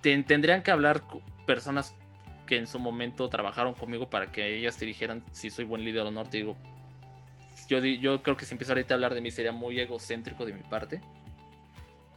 [0.00, 1.02] tendrían que hablar
[1.46, 1.94] personas
[2.46, 6.02] que en su momento trabajaron conmigo para que ellas te dijeran si soy buen líder
[6.02, 6.24] o no.
[6.24, 6.56] Te digo,
[7.68, 10.52] yo, yo creo que si empiezo ahorita a hablar de mí sería muy egocéntrico de
[10.52, 11.00] mi parte.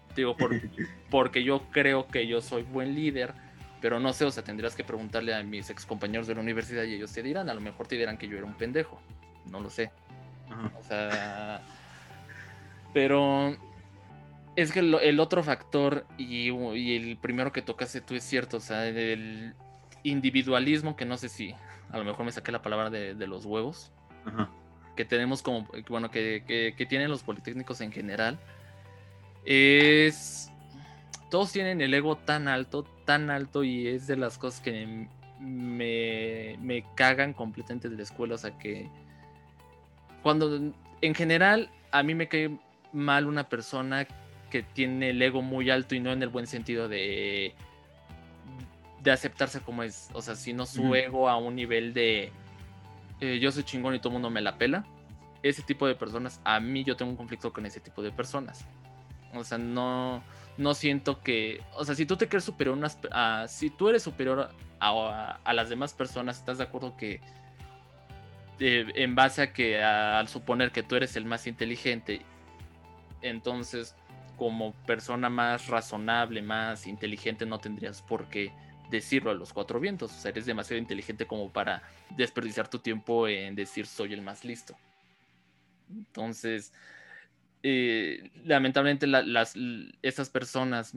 [0.10, 0.52] Te digo, por,
[1.10, 3.34] porque yo creo que yo soy buen líder,
[3.82, 6.84] pero no sé, o sea, tendrías que preguntarle a mis ex compañeros de la universidad
[6.84, 9.00] y ellos te dirán, a lo mejor te dirán que yo era un pendejo.
[9.52, 9.92] No lo sé.
[10.80, 11.62] O sea,
[12.94, 13.56] pero
[14.56, 16.50] es que el, otro factor y,
[16.96, 19.54] el primero que tocaste tú es cierto, o sea, el
[20.04, 21.54] individualismo, que no sé si
[21.92, 23.92] a lo mejor me saqué la palabra de, los huevos,
[24.96, 28.40] que tenemos como, bueno, que, tienen los politécnicos en general,
[29.46, 30.52] es,
[31.30, 35.08] todos tienen el ego tan alto, tan alto y es de las cosas que
[35.40, 38.90] me, me cagan completamente de la escuela, o sea que
[40.22, 42.60] cuando en general a mí me cae
[42.92, 44.06] mal una persona
[44.52, 47.56] que tiene el ego muy alto y no en el buen sentido de
[49.02, 52.34] de aceptarse como es, o sea, sino su ego a un nivel de
[53.22, 54.86] eh, yo soy chingón y todo el mundo me la pela.
[55.44, 58.66] Ese tipo de personas, a mí yo tengo un conflicto con ese tipo de personas.
[59.34, 60.24] O sea, no,
[60.58, 62.80] no siento que, o sea, si tú te crees superior
[63.12, 64.50] a, si tú eres superior
[64.80, 67.22] a, a, las demás personas, ¿estás de acuerdo que
[68.60, 72.22] eh, en base a que al suponer que tú eres el más inteligente,
[73.22, 73.96] entonces
[74.36, 78.52] como persona más razonable, más inteligente, no tendrías por qué
[78.90, 80.12] decirlo a los cuatro vientos.
[80.12, 81.84] O sea, eres demasiado inteligente como para
[82.16, 84.76] desperdiciar tu tiempo en decir soy el más listo.
[85.90, 86.74] Entonces,
[87.70, 89.54] eh, lamentablemente las,
[90.02, 90.94] esas personas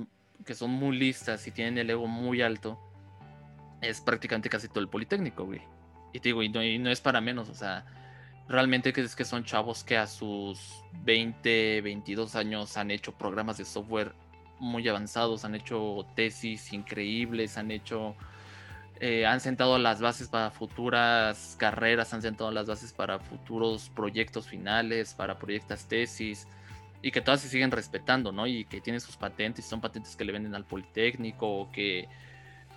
[0.46, 2.78] que son muy listas y tienen el ego muy alto,
[3.80, 5.62] es prácticamente casi todo el Politécnico, güey.
[6.12, 7.84] Y te digo, y no es para menos, o sea,
[8.48, 13.64] realmente es que son chavos que a sus 20, 22 años han hecho programas de
[13.64, 14.14] software
[14.60, 18.14] muy avanzados, han hecho tesis increíbles, han hecho,
[19.00, 24.46] eh, han sentado las bases para futuras carreras, han sentado las bases para futuros proyectos
[24.46, 26.46] finales, para proyectos tesis,
[27.02, 28.46] y que todas se siguen respetando, ¿no?
[28.46, 32.08] Y que tienen sus patentes, son patentes que le venden al Politécnico, o que,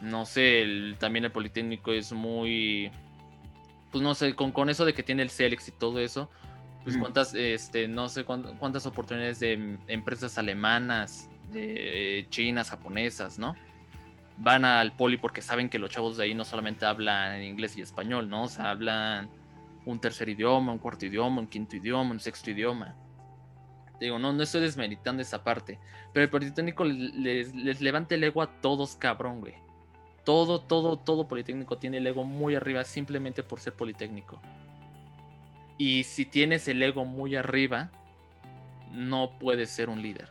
[0.02, 0.66] no sé,
[1.00, 2.92] también el Politécnico es muy
[3.94, 6.28] pues no sé, con, con eso de que tiene el Celix y todo eso,
[6.84, 13.56] pues cuántas, este, no sé cuántas, oportunidades de empresas alemanas, de chinas, japonesas, ¿no?
[14.38, 17.82] Van al poli porque saben que los chavos de ahí no solamente hablan inglés y
[17.82, 18.46] español, ¿no?
[18.46, 19.30] O sea, hablan
[19.86, 22.96] un tercer idioma, un cuarto idioma, un quinto idioma, un sexto idioma.
[24.04, 25.80] Digo, no, no estoy desmeritando esa parte.
[26.14, 29.56] Pero el Politécnico les, les levanta el ego a todos, cabrón, güey
[30.24, 34.42] todo, todo, todo Politécnico tiene el ego muy arriba simplemente por ser Politécnico.
[35.78, 37.92] Y si tienes el ego muy arriba,
[38.92, 40.30] no puedes ser un líder.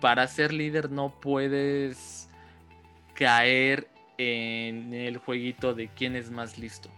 [0.00, 2.28] Para ser líder no puedes
[3.14, 6.88] caer en el jueguito de quién es más listo.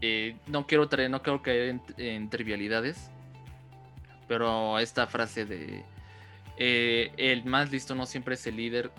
[0.00, 3.10] Eh, no quiero traer, no quiero caer en trivialidades,
[4.28, 5.84] pero esta frase de
[6.56, 8.90] eh, el más listo no siempre es el líder.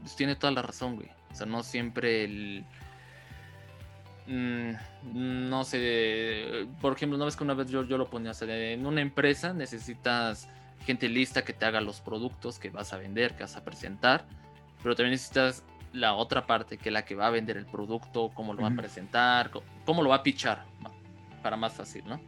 [0.00, 1.08] Pues tiene toda la razón, güey.
[1.30, 2.64] O sea, no siempre el.
[4.26, 4.72] Mm,
[5.48, 6.66] no sé.
[6.80, 9.52] Por ejemplo, una vez que una vez yo, yo lo ponía, o en una empresa
[9.52, 10.48] necesitas
[10.86, 14.26] gente lista que te haga los productos que vas a vender, que vas a presentar.
[14.82, 15.62] pero también necesitas
[15.92, 18.68] la otra parte, que es la que va a vender el producto, cómo lo va
[18.68, 19.50] a presentar,
[19.84, 20.64] cómo lo va a pichar,
[21.42, 22.20] para más fácil, ¿no?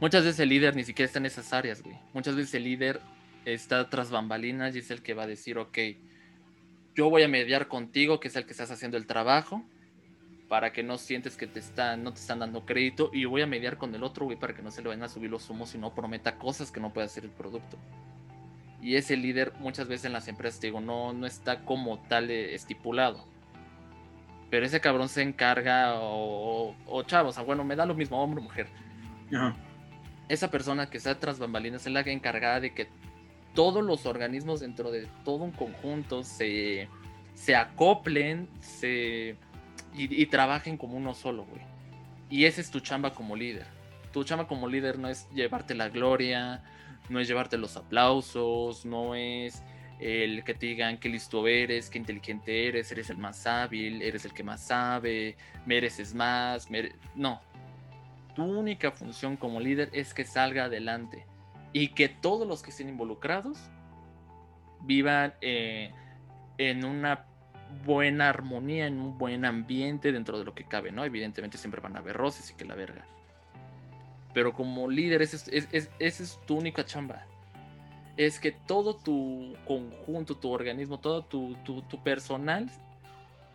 [0.00, 1.96] Muchas veces el líder ni siquiera está en esas áreas, güey.
[2.12, 3.00] Muchas veces el líder
[3.44, 5.78] está tras bambalinas y es el que va a decir, ok,
[6.94, 9.64] yo voy a mediar contigo, que es el que estás haciendo el trabajo,
[10.48, 13.42] para que no sientes que te están, no te están dando crédito, y yo voy
[13.42, 15.48] a mediar con el otro, güey, para que no se le vayan a subir los
[15.50, 17.78] humos y no prometa cosas que no puede hacer el producto.
[18.82, 22.30] Y ese líder muchas veces en las empresas, te digo, no, no está como tal
[22.30, 23.24] eh, estipulado.
[24.50, 28.44] Pero ese cabrón se encarga, o, o, chavos, bueno, me da lo mismo, hombre o
[28.44, 28.68] mujer.
[30.28, 32.88] Esa persona que está tras bambalinas es la encargada de que
[33.54, 36.88] todos los organismos dentro de todo un conjunto se,
[37.34, 39.36] se acoplen se,
[39.94, 41.62] y, trabajen como uno solo, güey.
[42.28, 43.66] Y esa es tu chamba como líder.
[44.12, 46.62] Tu chamba como líder no es llevarte la gloria,
[47.08, 49.62] no es llevarte los aplausos, no es
[49.98, 54.24] el que te digan qué listo eres, qué inteligente eres, eres el más hábil, eres
[54.24, 56.68] el que más sabe, mereces más.
[57.14, 57.40] No.
[58.34, 61.24] Tu única función como líder es que salga adelante
[61.72, 63.58] y que todos los que estén involucrados
[64.82, 65.90] vivan eh,
[66.58, 67.24] en una
[67.84, 71.04] buena armonía, en un buen ambiente dentro de lo que cabe, ¿no?
[71.04, 73.06] Evidentemente siempre van a haber roces y que la verga.
[74.36, 75.50] Pero como líder, esa
[75.98, 77.24] es, tu única chamba.
[78.18, 82.68] Es que todo tu conjunto, tu organismo, todo tu, tu, personal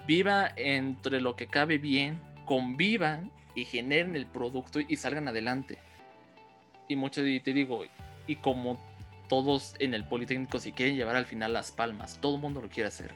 [0.08, 5.78] viva entre lo que cabe bien, convivan y generen el producto y salgan adelante.
[6.88, 7.84] Y mucho, y te digo,
[8.26, 8.80] y como
[9.30, 12.70] todos en el Politécnico si quieren llevar al final las palmas, todo el mundo lo
[12.70, 13.14] quiere hacer.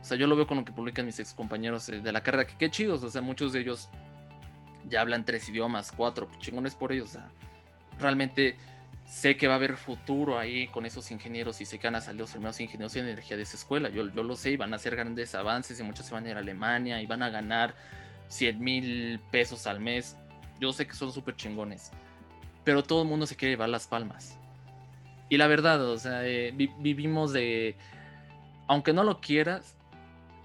[0.00, 2.48] O sea, yo lo veo con lo que publican mis ex compañeros de la carrera,
[2.48, 3.90] que qué chidos, o sea, muchos de ellos
[4.88, 7.10] ya hablan tres idiomas, cuatro, pues, chingones por ellos.
[7.10, 7.30] O sea,
[7.98, 8.56] realmente
[9.06, 12.00] sé que va a haber futuro ahí con esos ingenieros y sé que van a
[12.00, 13.88] salir los primeros ingenieros de energía de esa escuela.
[13.88, 16.30] Yo, yo lo sé y van a hacer grandes avances y muchos se van a
[16.30, 17.74] ir a Alemania y van a ganar
[18.28, 20.16] 100 mil pesos al mes.
[20.60, 21.90] Yo sé que son súper chingones.
[22.64, 24.38] Pero todo el mundo se quiere llevar las palmas.
[25.28, 27.76] Y la verdad, o sea, eh, vivimos de...
[28.66, 29.76] Aunque no lo quieras,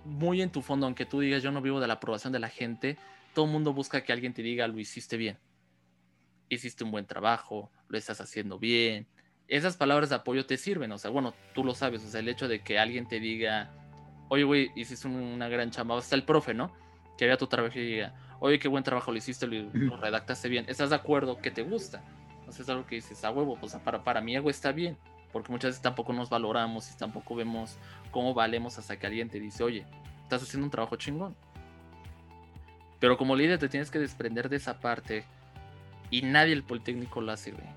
[0.05, 2.49] muy en tu fondo, aunque tú digas yo no vivo de la aprobación de la
[2.49, 2.97] gente,
[3.33, 5.37] todo el mundo busca que alguien te diga lo hiciste bien.
[6.49, 9.07] Hiciste un buen trabajo, lo estás haciendo bien.
[9.47, 12.29] Esas palabras de apoyo te sirven, o sea, bueno, tú lo sabes, o sea, el
[12.29, 13.71] hecho de que alguien te diga,
[14.29, 16.71] oye, güey, hiciste una gran chamba, o está el profe, ¿no?
[17.17, 20.65] Que vea tu trabajo y diga, oye, qué buen trabajo lo hiciste, lo, redactaste bien.
[20.67, 22.03] ¿Estás de acuerdo que te gusta?
[22.47, 24.97] O sea, es algo que dices, a huevo, pues para, para mí algo está bien,
[25.31, 27.77] porque muchas veces tampoco nos valoramos y tampoco vemos
[28.11, 29.85] cómo valemos hasta que alguien te dice, oye,
[30.23, 31.35] estás haciendo un trabajo chingón.
[32.99, 35.23] Pero como líder te tienes que desprender de esa parte.
[36.11, 37.67] Y nadie el Politécnico lo hace, güey.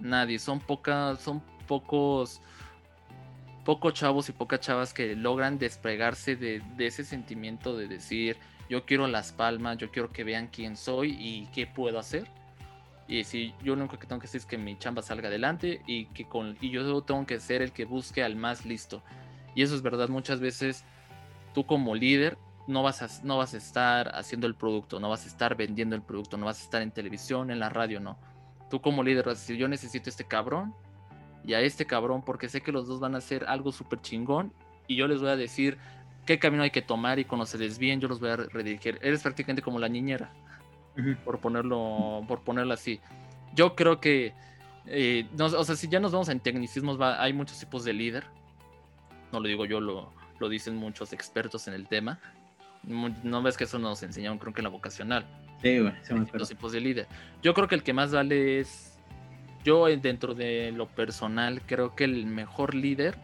[0.00, 0.38] Nadie.
[0.38, 2.40] Son pocas, son pocos,
[3.64, 8.36] pocos chavos y pocas chavas que logran despegarse de, ese sentimiento de decir,
[8.68, 12.26] yo quiero las palmas, yo quiero que vean quién soy y qué puedo hacer.
[13.06, 15.82] Y si yo lo único que tengo que hacer es que mi chamba salga adelante
[15.86, 19.02] y que con y yo tengo que ser el que busque al más listo.
[19.54, 20.84] Y eso es verdad, muchas veces
[21.52, 25.24] tú como líder no vas, a, no vas a estar haciendo el producto, no vas
[25.24, 28.16] a estar vendiendo el producto, no vas a estar en televisión, en la radio, no.
[28.70, 30.74] Tú como líder vas a decir, yo necesito este cabrón
[31.44, 34.52] y a este cabrón porque sé que los dos van a hacer algo súper chingón
[34.86, 35.78] y yo les voy a decir
[36.24, 38.98] qué camino hay que tomar y cuando se desvíen yo los voy a redirigir.
[39.02, 40.32] Eres prácticamente como la niñera,
[41.24, 43.00] por, ponerlo, por ponerlo así.
[43.54, 44.32] Yo creo que,
[44.86, 48.24] eh, o sea, si ya nos vamos en tecnicismos, hay muchos tipos de líder.
[49.32, 52.20] No lo digo yo, lo, lo dicen muchos expertos en el tema.
[52.86, 55.24] No ves que eso nos enseñaron, creo que en la vocacional.
[55.62, 55.94] Sí, güey,
[56.32, 57.06] Los tipos de líder.
[57.42, 58.98] Yo creo que el que más vale es.
[59.64, 63.16] Yo, eh, dentro de lo personal, creo que el mejor líder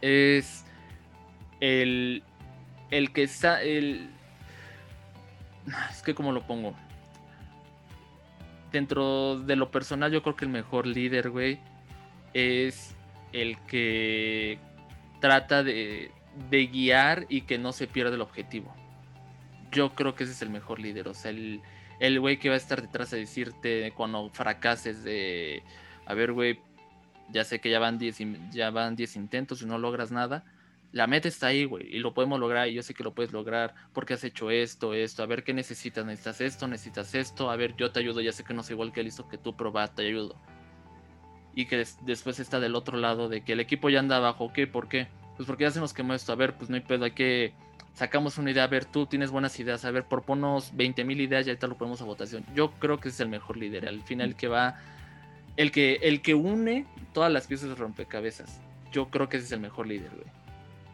[0.00, 0.64] es
[1.60, 2.22] el,
[2.90, 3.60] el que está.
[3.62, 4.08] El,
[5.90, 6.74] es que, como lo pongo?
[8.70, 11.58] Dentro de lo personal, yo creo que el mejor líder, güey,
[12.34, 12.94] es
[13.32, 14.58] el que
[15.20, 16.12] trata de,
[16.50, 18.74] de guiar y que no se pierda el objetivo.
[19.70, 21.08] Yo creo que ese es el mejor líder.
[21.08, 21.60] O sea, el,
[22.00, 25.62] el güey que va a estar detrás de decirte cuando fracases de,
[26.06, 26.60] a ver, güey,
[27.30, 28.18] ya sé que ya van 10
[28.52, 30.44] ya van 10 intentos y no logras nada.
[30.92, 33.32] La meta está ahí, güey, y lo podemos lograr, y yo sé que lo puedes
[33.32, 37.56] lograr porque has hecho esto, esto, a ver qué necesitas, necesitas esto, necesitas esto, a
[37.56, 39.72] ver, yo te ayudo, ya sé que no soy igual que listo que tú, pero
[39.72, 40.36] va, te ayudo.
[41.56, 44.68] Y que después está del otro lado de que el equipo ya anda abajo, ¿qué?
[44.68, 45.08] ¿Por qué?
[45.36, 47.52] Pues porque ya se nos quemó esto, a ver, pues no hay pedo, hay que
[47.94, 51.46] sacamos una idea, a ver, tú tienes buenas ideas, a ver, proponos 20 mil ideas
[51.46, 52.44] y ahorita lo ponemos a votación.
[52.54, 54.80] Yo creo que es el mejor líder, al final el que va,
[55.56, 58.60] el que, el que une todas las piezas de rompecabezas.
[58.92, 60.26] yo creo que ese es el mejor líder, güey.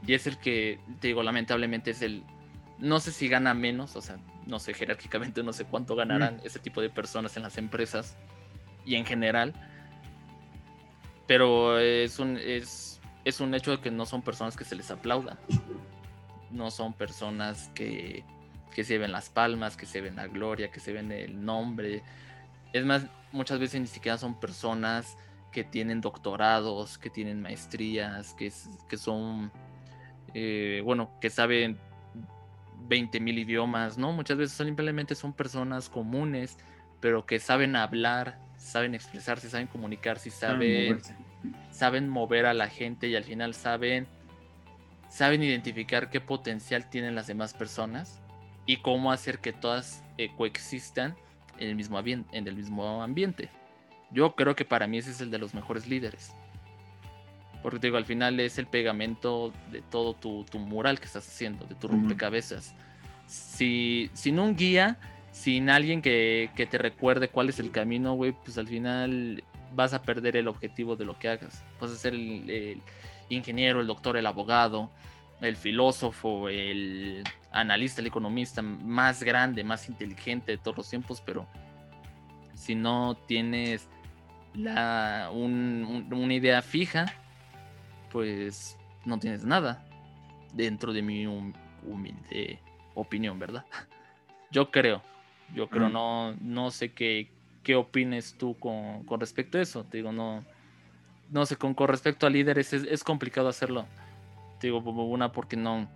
[0.06, 2.22] Y es el que, te digo, lamentablemente es el,
[2.78, 6.46] no sé si gana menos, o sea, no sé, jerárquicamente no sé cuánto ganarán mm.
[6.46, 8.16] ese tipo de personas en las empresas
[8.86, 9.54] y en general,
[11.26, 14.90] pero es un, es, es un hecho de que no son personas que se les
[14.90, 15.38] aplaudan,
[16.50, 18.24] no son personas que,
[18.74, 22.02] que se ven las palmas, que se ven la gloria, que se ven el nombre.
[22.72, 25.16] Es más, muchas veces ni siquiera son personas
[25.52, 28.52] que tienen doctorados, que tienen maestrías, que,
[28.88, 29.50] que son,
[30.34, 31.78] eh, bueno, que saben
[32.88, 34.12] 20 mil idiomas, ¿no?
[34.12, 36.56] Muchas veces simplemente son personas comunes,
[37.00, 41.29] pero que saben hablar, saben expresarse, saben comunicarse, saben, saben
[42.08, 44.06] mover a la gente y al final saben,
[45.08, 48.20] saben identificar qué potencial tienen las demás personas
[48.66, 51.16] y cómo hacer que todas eh, coexistan
[51.58, 53.48] en el, mismo en el mismo ambiente.
[54.10, 56.32] Yo creo que para mí ese es el de los mejores líderes.
[57.62, 61.66] Porque te digo, al final es el pegamento de todo tu, mural que estás haciendo,
[61.66, 62.74] de tu rompecabezas.
[63.26, 64.98] Si, sin un guía,
[65.30, 70.02] sin alguien que, te recuerde cuál es el camino, güey, pues al final vas a
[70.02, 71.64] perder el objetivo de lo que hagas.
[71.80, 72.82] Vas a ser el,
[73.28, 74.90] ingeniero, el doctor, el abogado,
[75.40, 81.46] el filósofo, el analista, el economista más grande, más inteligente de todos los tiempos, pero
[82.54, 83.88] si no tienes
[84.54, 87.06] la, una idea fija,
[88.10, 89.84] pues no tienes nada
[90.52, 92.60] dentro de mi humilde
[92.94, 93.64] opinión, ¿verdad?
[94.50, 95.00] Yo creo,
[95.54, 97.30] yo creo, no, no sé qué,
[97.62, 99.84] qué opines tú con, respecto a eso.
[99.84, 100.44] Te digo, no,
[101.30, 103.86] no sé, con, con respecto a líderes es, complicado hacerlo.
[104.58, 105.88] Te digo, una porque no,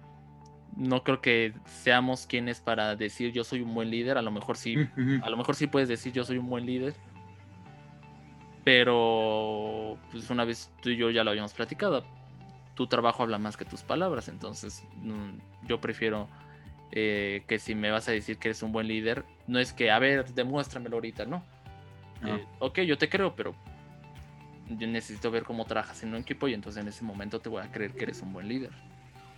[0.77, 4.19] no creo que seamos quienes para decir yo soy un buen líder.
[4.19, 4.77] A lo mejor sí,
[5.23, 6.95] a lo mejor sí puedes decir yo soy un buen líder
[8.65, 12.03] pero, pues una vez tú y yo ya lo habíamos platicado.
[12.75, 14.29] Tu trabajo habla más que tus palabras.
[14.29, 16.29] Entonces, mm, yo prefiero
[16.91, 19.91] eh, que si me vas a decir que eres un buen líder, no es que,
[19.91, 21.45] a ver, demuéstramelo ahorita, ¿no?
[22.27, 23.55] Eh, ok, yo te creo, pero
[24.69, 27.63] yo necesito ver cómo trabajas en un equipo y entonces en ese momento te voy
[27.63, 28.71] a creer que eres un buen líder.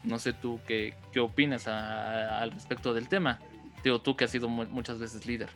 [0.05, 3.41] No sé tú qué, qué opinas al respecto del tema.
[3.82, 5.49] Digo, tú que has sido muchas veces líder.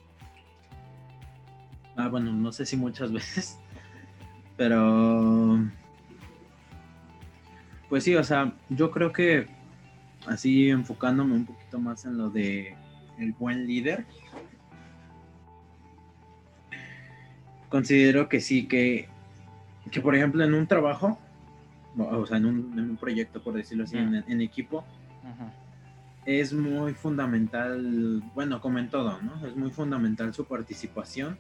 [1.96, 3.58] Ah, bueno, no sé si muchas veces,
[4.56, 5.60] pero...
[7.88, 9.48] Pues sí, o sea, yo creo que
[10.26, 12.76] así enfocándome un poquito más en lo de
[13.18, 14.06] el buen líder,
[17.70, 19.08] considero que sí, que,
[19.90, 21.18] que por ejemplo en un trabajo,
[21.96, 24.84] o sea, en un, proyecto, por decirlo así, en, equipo,
[26.26, 29.46] es muy fundamental, bueno, como en todo, ¿no?
[29.46, 31.38] Es muy fundamental su participación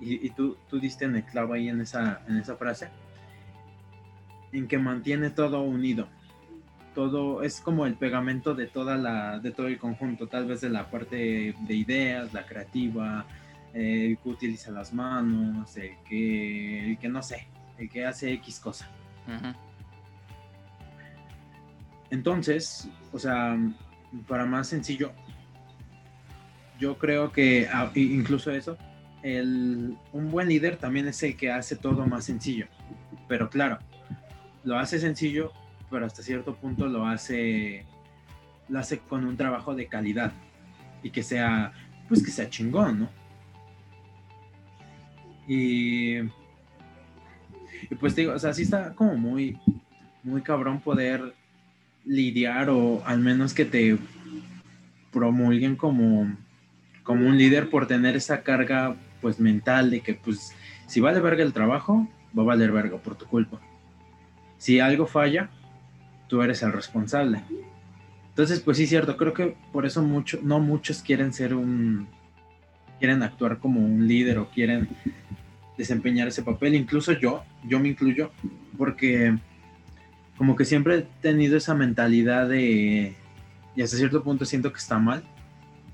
[0.00, 2.88] y, tú, tú, diste en el clavo ahí en esa, en esa frase,
[4.52, 6.08] en que mantiene todo unido.
[6.94, 10.70] Todo es como el pegamento de toda la, de todo el conjunto, tal vez de
[10.70, 13.26] la parte de ideas, la creativa,
[13.74, 17.48] el que utiliza las manos, el que, el que no sé,
[17.78, 18.88] el que hace X cosa.
[22.10, 23.58] Entonces, o sea,
[24.26, 25.12] para más sencillo,
[26.78, 28.78] yo creo que ah, incluso eso,
[29.22, 32.66] un buen líder también es el que hace todo más sencillo.
[33.28, 33.78] Pero claro,
[34.64, 35.52] lo hace sencillo,
[35.90, 37.84] pero hasta cierto punto lo hace,
[38.68, 40.32] lo hace con un trabajo de calidad
[41.02, 41.72] y que sea,
[42.08, 43.17] pues que sea chingón, ¿no?
[45.48, 46.18] Y,
[47.98, 49.58] pues digo, o sea, sí está como muy,
[50.22, 51.34] muy cabrón poder
[52.04, 53.98] lidiar o al menos que te
[55.10, 56.36] promulguen como,
[57.02, 60.54] como un líder por tener esa carga pues mental de que pues
[60.86, 62.06] si vale verga el trabajo,
[62.38, 63.58] va a valer verga por tu culpa.
[64.58, 65.50] Si algo falla,
[66.28, 67.42] tú eres el responsable.
[68.28, 72.06] Entonces, pues sí, cierto, creo que por eso mucho, no muchos quieren ser un,
[72.98, 74.88] quieren actuar como un líder o quieren
[75.76, 76.74] desempeñar ese papel.
[76.74, 78.32] Incluso yo, yo me incluyo,
[78.76, 79.36] porque
[80.36, 83.14] como que siempre he tenido esa mentalidad de,
[83.74, 85.22] y hasta cierto punto siento que está mal,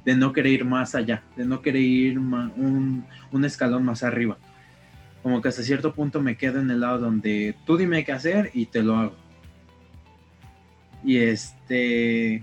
[0.05, 3.05] de no querer ir más allá, de no querer ir un,
[3.45, 4.39] escalón más arriba.
[5.23, 8.51] Como que hasta cierto punto me quedo en el lado donde tú dime qué hacer
[8.53, 9.17] y te lo hago.
[11.03, 12.43] Y este.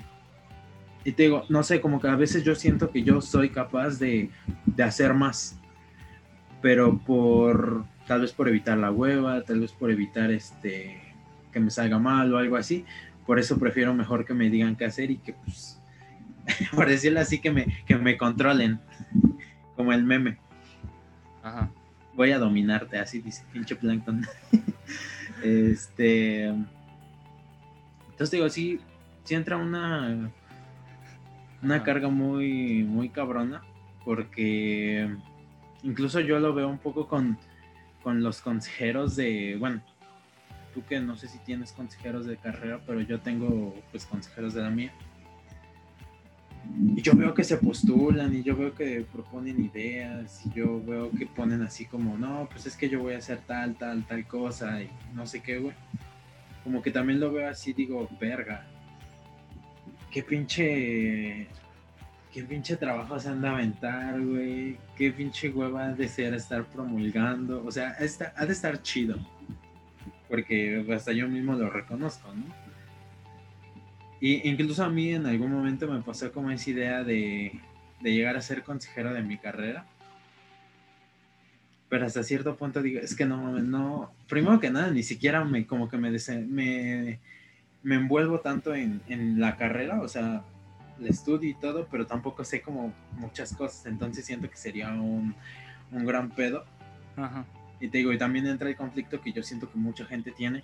[1.03, 3.97] Y te digo, no sé, como que a veces yo siento que yo soy capaz
[3.97, 4.29] de,
[4.65, 5.59] de hacer más.
[6.61, 7.85] Pero por.
[8.07, 11.01] Tal vez por evitar la hueva, tal vez por evitar este.
[11.51, 12.85] que me salga mal o algo así.
[13.25, 15.81] Por eso prefiero mejor que me digan qué hacer y que pues
[16.75, 18.79] por decirlo así, que me, que me controlen,
[19.75, 20.37] como el meme.
[22.13, 24.25] Voy a dominarte, así dice pinche Plankton.
[25.43, 26.43] Este.
[26.43, 28.79] Entonces digo, sí,
[29.23, 30.29] sí entra una.
[31.64, 33.62] Una carga muy, muy cabrona.
[34.03, 35.16] Porque
[35.84, 37.38] incluso yo lo veo un poco con,
[38.03, 39.57] con los consejeros de.
[39.59, 39.82] Bueno,
[40.74, 44.62] tú que no sé si tienes consejeros de carrera, pero yo tengo pues consejeros de
[44.62, 44.91] la mía.
[46.95, 51.09] Y yo veo que se postulan y yo veo que proponen ideas y yo veo
[51.12, 54.28] que ponen así como, no, pues es que yo voy a hacer tal, tal, tal
[54.28, 55.74] cosa y no sé qué, güey.
[56.64, 58.68] Como que también lo veo así, digo, verga.
[60.12, 61.47] Qué pinche...
[62.34, 64.78] Qué pinche trabajo se anda a aventar, güey.
[64.95, 67.64] Qué pinche hueva de ser estar promulgando.
[67.66, 67.95] O sea,
[68.36, 69.18] ha de estar chido
[70.32, 72.45] porque hasta yo mismo lo reconozco, ¿no?
[74.22, 77.59] Y incluso a mí en algún momento me pasó como esa idea de,
[78.01, 79.86] llegar a ser consejero de mi carrera.
[81.89, 85.68] Pero hasta cierto punto digo, es que no, no, primero que nada, ni siquiera me,
[85.68, 86.12] como que me,
[86.47, 87.20] me,
[87.84, 89.01] me envuelvo tanto en,
[89.39, 90.43] la carrera, o sea,
[90.99, 95.36] el estudio y todo, pero tampoco sé como muchas cosas, entonces siento que sería un,
[95.91, 96.65] un gran pedo.
[97.15, 97.45] Ajá.
[97.79, 100.63] Y te digo, y también entra el conflicto que yo siento que mucha gente tiene,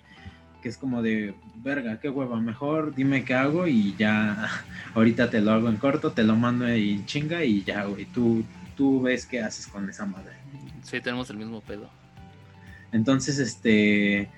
[0.62, 4.48] que es como de, verga, qué hueva, mejor dime qué hago y ya,
[4.94, 8.44] ahorita te lo hago en corto, te lo mando en chinga y ya, güey, tú,
[8.76, 10.34] tú ves qué haces con esa madre.
[10.82, 11.90] Sí, tenemos el mismo pedo.
[12.92, 14.30] Entonces, este,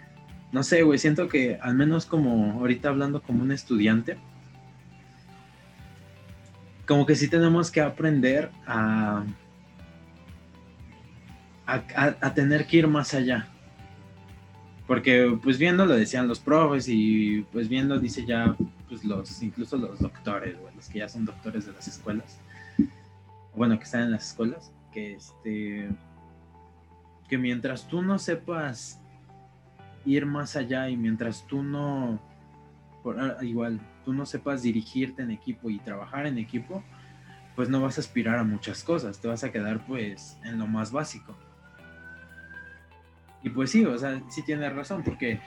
[0.53, 4.19] no sé, güey, siento que al menos como ahorita hablando como un estudiante,
[6.87, 9.25] como que sí tenemos que aprender a
[11.71, 13.49] a, tener que ir más allá.
[14.87, 18.57] Porque pues viendo lo decían los profes y pues viendo dice ya
[18.89, 22.41] pues los incluso los doctores, los que ya son doctores de las escuelas.
[23.55, 25.89] Bueno, que están en las escuelas, que este
[27.29, 29.00] que mientras tú no sepas
[30.05, 32.21] ir más allá y mientras tú no
[33.19, 36.83] ah, igual tú no sepas dirigirte en equipo y trabajar en equipo,
[37.57, 40.67] pues no vas a aspirar a muchas cosas, te vas a quedar pues en lo
[40.67, 41.37] más básico.
[43.43, 45.41] Y pues sí, o sea, sí tiene razón, porque,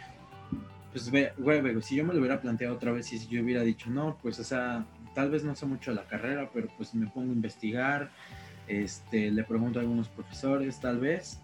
[0.91, 4.17] pues, güey, si yo me lo hubiera planteado otra vez si yo hubiera dicho, no,
[4.21, 7.35] pues, o sea, tal vez no sé mucho la carrera, pero pues me pongo a
[7.35, 8.09] investigar,
[8.67, 11.39] este, le pregunto a algunos profesores, tal vez.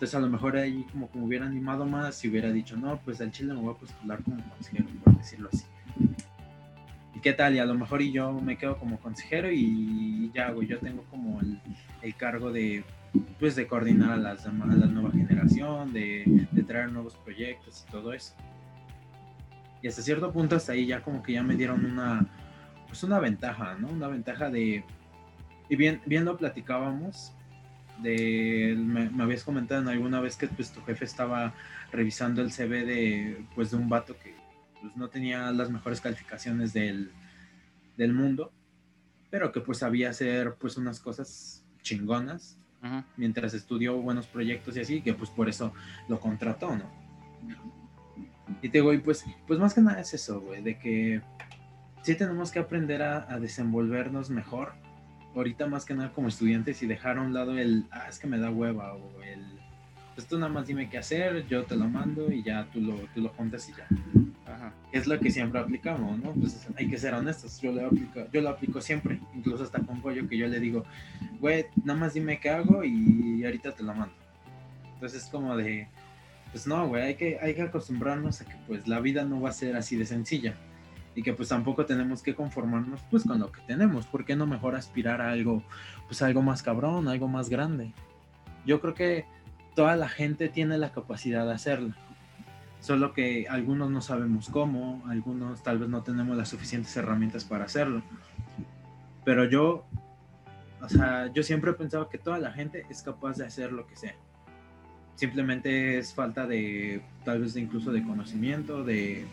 [0.00, 2.98] Entonces, a lo mejor ahí como que me hubiera animado más y hubiera dicho, no,
[3.04, 5.66] pues al chile me voy a postular como consejero, por decirlo así.
[7.14, 7.54] ¿Y qué tal?
[7.54, 11.02] Y a lo mejor y yo me quedo como consejero y ya, güey, yo tengo
[11.10, 11.60] como el,
[12.00, 12.82] el cargo de
[13.38, 18.14] pues de coordinar a, las, a la nueva generación, de, traer nuevos proyectos y todo
[18.14, 18.32] eso.
[19.82, 22.26] Y hasta cierto punto hasta ahí ya como que ya me dieron una,
[22.88, 23.88] pues una ventaja, ¿no?
[23.88, 24.82] Una ventaja de,
[25.68, 27.34] y bien, bien lo platicábamos,
[28.02, 31.54] de, me, habías comentado en alguna vez que pues tu jefe estaba
[31.92, 34.34] revisando el CV de, pues de un vato que
[34.80, 37.10] pues no tenía las mejores calificaciones del,
[37.96, 38.52] del mundo,
[39.30, 42.56] pero que pues sabía hacer pues unas cosas chingonas
[43.16, 45.72] mientras estudió buenos proyectos y así, que pues por eso
[46.08, 46.90] lo contrató, ¿no?
[48.62, 51.22] Y te digo, pues, pues más que nada es eso, güey, de que
[52.02, 54.72] sí tenemos que aprender a, desenvolvernos mejor,
[55.34, 58.26] ahorita más que nada como estudiantes y dejar a un lado el, ah, es que
[58.26, 59.44] me da hueva, o el,
[60.14, 62.94] pues tú nada más dime qué hacer, yo te lo mando y ya tú lo,
[63.14, 63.86] tú lo juntas y ya.
[64.92, 66.32] Es lo que siempre aplicamos, ¿no?
[66.32, 67.60] Pues hay que ser honestos.
[67.60, 70.84] Yo lo aplico, yo lo aplico siempre, incluso hasta con pollo que yo le digo,
[71.38, 74.14] güey, nada más dime qué hago y ahorita te lo mando.
[74.94, 75.86] Entonces es como de,
[76.50, 79.50] pues no, güey, hay que, hay que acostumbrarnos a que pues la vida no va
[79.50, 80.56] a ser así de sencilla
[81.14, 84.06] y que pues tampoco tenemos que conformarnos pues con lo que tenemos.
[84.06, 85.62] ¿Por qué no mejor aspirar a algo,
[86.06, 87.92] pues algo más cabrón, algo más grande?
[88.64, 89.24] Yo creo que
[89.74, 91.94] toda la gente tiene la capacidad de hacerlo
[92.80, 97.64] solo que algunos no sabemos cómo, algunos tal vez no tenemos las suficientes herramientas para
[97.64, 98.02] hacerlo.
[99.24, 99.84] Pero yo,
[100.80, 103.86] o sea, yo siempre he pensado que toda la gente es capaz de hacer lo
[103.86, 104.14] que sea.
[105.14, 109.26] Simplemente es falta de, tal vez incluso de conocimiento, de,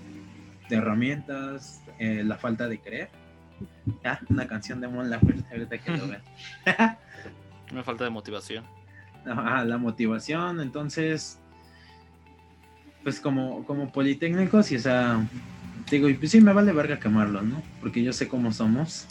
[0.76, 3.10] herramientas, eh, la falta de creer.
[4.04, 6.22] Ah, una canción de Mon Laferte, que lo ven.
[7.72, 8.64] Una falta de motivación.
[9.26, 11.40] Ah, la motivación, entonces
[13.08, 15.26] pues como, como politécnicos, y o sea,
[15.90, 17.62] digo, y pues sí me vale verga quemarlo, ¿no?
[17.80, 19.08] Porque yo sé cómo somos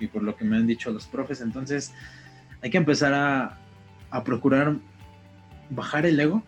[0.00, 1.92] y por lo que me han dicho los profes, entonces
[2.62, 3.58] hay que empezar a,
[4.10, 4.76] a procurar
[5.68, 6.42] bajar el ego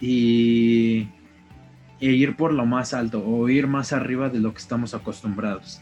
[0.00, 1.08] y,
[2.00, 5.80] e ir por lo más alto o ir más arriba de lo que estamos acostumbrados.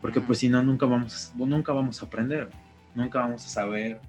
[0.00, 2.50] Porque pues si no, nunca vamos, nunca vamos a aprender,
[2.94, 4.00] nunca vamos a saber,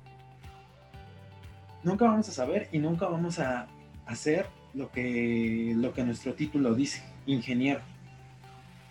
[1.83, 3.67] nunca vamos a saber y nunca vamos a
[4.05, 7.81] hacer lo que, lo que nuestro título dice, ingeniero.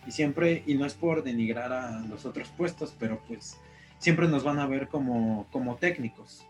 [0.07, 3.59] Y siempre, y no es por denigrar a los otros puestos, pero pues
[3.99, 6.47] siempre nos van a ver como, como técnicos.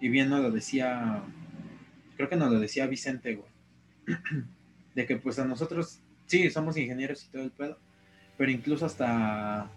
[0.00, 1.22] Y bien nos lo decía,
[2.16, 3.50] creo que nos lo decía Vicente, güey,
[4.96, 7.78] de que pues a nosotros, sí, somos ingenieros y todo el pedo,
[8.38, 9.70] pero incluso hasta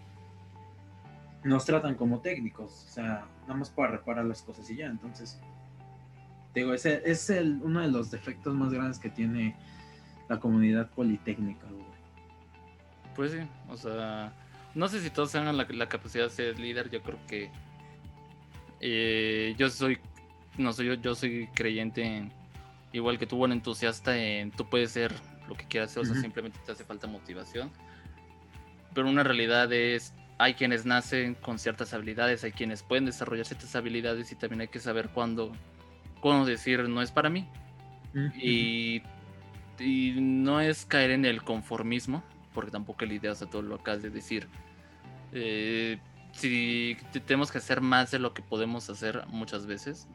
[1.44, 5.38] nos tratan como técnicos, o sea, nada más para reparar las cosas y ya, entonces,
[6.54, 9.54] digo, ese es el, uno de los defectos más grandes que tiene
[10.30, 11.84] la comunidad politécnica, güey.
[13.14, 14.32] Pues sí, o sea,
[14.74, 17.50] no sé si todos tengan la, capacidad de ser líder, yo creo que
[18.80, 19.98] eh, yo soy,
[20.56, 22.39] no soy yo, yo soy creyente en,
[22.92, 25.12] igual que tú, buen entusiasta en, tú puedes ser
[25.48, 27.70] lo que quieras hacer, o sea, simplemente te hace falta motivación.
[28.94, 33.74] Pero una realidad es, hay quienes nacen con ciertas habilidades, hay quienes pueden desarrollar ciertas
[33.76, 35.52] habilidades y también hay que saber cuándo,
[36.20, 37.48] cuándo decir no es para mí.
[38.36, 39.02] y,
[39.78, 42.24] y no es caer en el conformismo,
[42.54, 44.48] porque tampoco la idea, o sea, todo lo acabas de decir.
[45.32, 45.98] Eh,
[46.32, 50.08] si tenemos que hacer más de lo que podemos hacer muchas veces,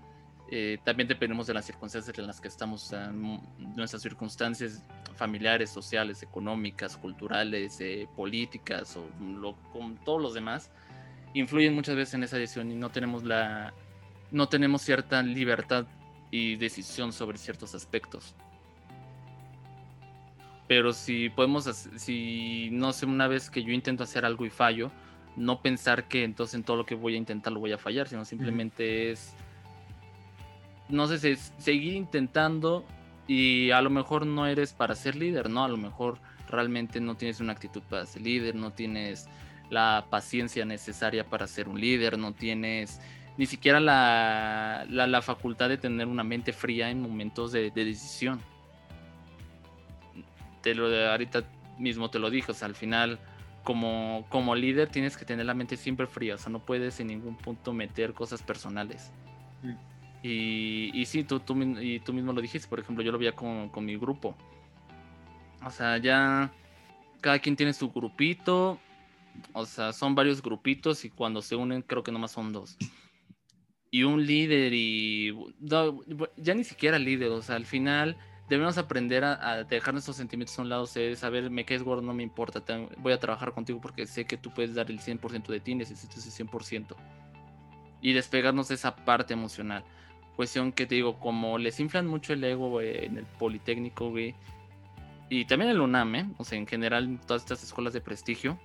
[0.51, 2.93] eh, también dependemos de las circunstancias en las que estamos,
[3.57, 4.83] nuestras circunstancias
[5.15, 10.69] familiares, sociales, económicas, culturales, eh, políticas o lo, con todos los demás,
[11.33, 13.73] influyen muchas veces en esa decisión y no tenemos la
[14.31, 15.85] no tenemos cierta libertad
[16.31, 18.35] y decisión sobre ciertos aspectos.
[20.67, 21.65] Pero si podemos,
[21.95, 24.91] si no sé, una vez que yo intento hacer algo y fallo,
[25.35, 28.07] no pensar que entonces en todo lo que voy a intentar lo voy a fallar,
[28.07, 29.35] sino simplemente es,
[30.89, 32.85] no sé, es seguir intentando
[33.27, 35.63] y a lo mejor no eres para ser líder, ¿no?
[35.63, 36.19] A lo mejor
[36.49, 39.27] realmente no tienes una actitud para ser líder, no tienes
[39.69, 43.01] la paciencia necesaria para ser un líder, no tienes
[43.37, 48.39] ni siquiera la, la, facultad de tener una mente fría en momentos de decisión
[50.65, 51.43] te lo ahorita
[51.77, 53.19] mismo te lo dijo, o sea, al final
[53.63, 57.07] como, como líder tienes que tener la mente siempre fría, o sea, no puedes en
[57.07, 59.11] ningún punto meter cosas personales.
[59.61, 59.75] Mm.
[60.27, 63.69] Y, sí, tú, tú, y tú mismo lo dijiste, por ejemplo, yo lo veía con,
[63.69, 64.35] con mi grupo.
[65.63, 66.51] O sea, ya
[67.21, 68.79] cada quien tiene su grupito,
[69.53, 72.75] o sea, son varios grupitos y cuando se unen creo que nomás son dos.
[73.91, 75.31] Y un líder y...
[76.37, 78.17] ya ni siquiera líder, o sea, al final
[78.49, 82.23] debemos aprender a, dejar nuestros sentimientos a un lado, saber, me caes gordo, no me
[82.23, 82.63] importa,
[82.97, 86.15] voy a trabajar contigo porque sé que tú puedes dar el 100% de ti, necesito
[86.17, 86.95] ese 100%.
[88.01, 89.83] Y despegarnos de esa parte emocional.
[90.35, 94.35] Cuestión que te digo, como les inflan mucho el ego en el Politécnico, güey,
[95.29, 96.25] y también en el UNAM, ¿eh?
[96.37, 98.59] o sea, en general todas estas escuelas de prestigio,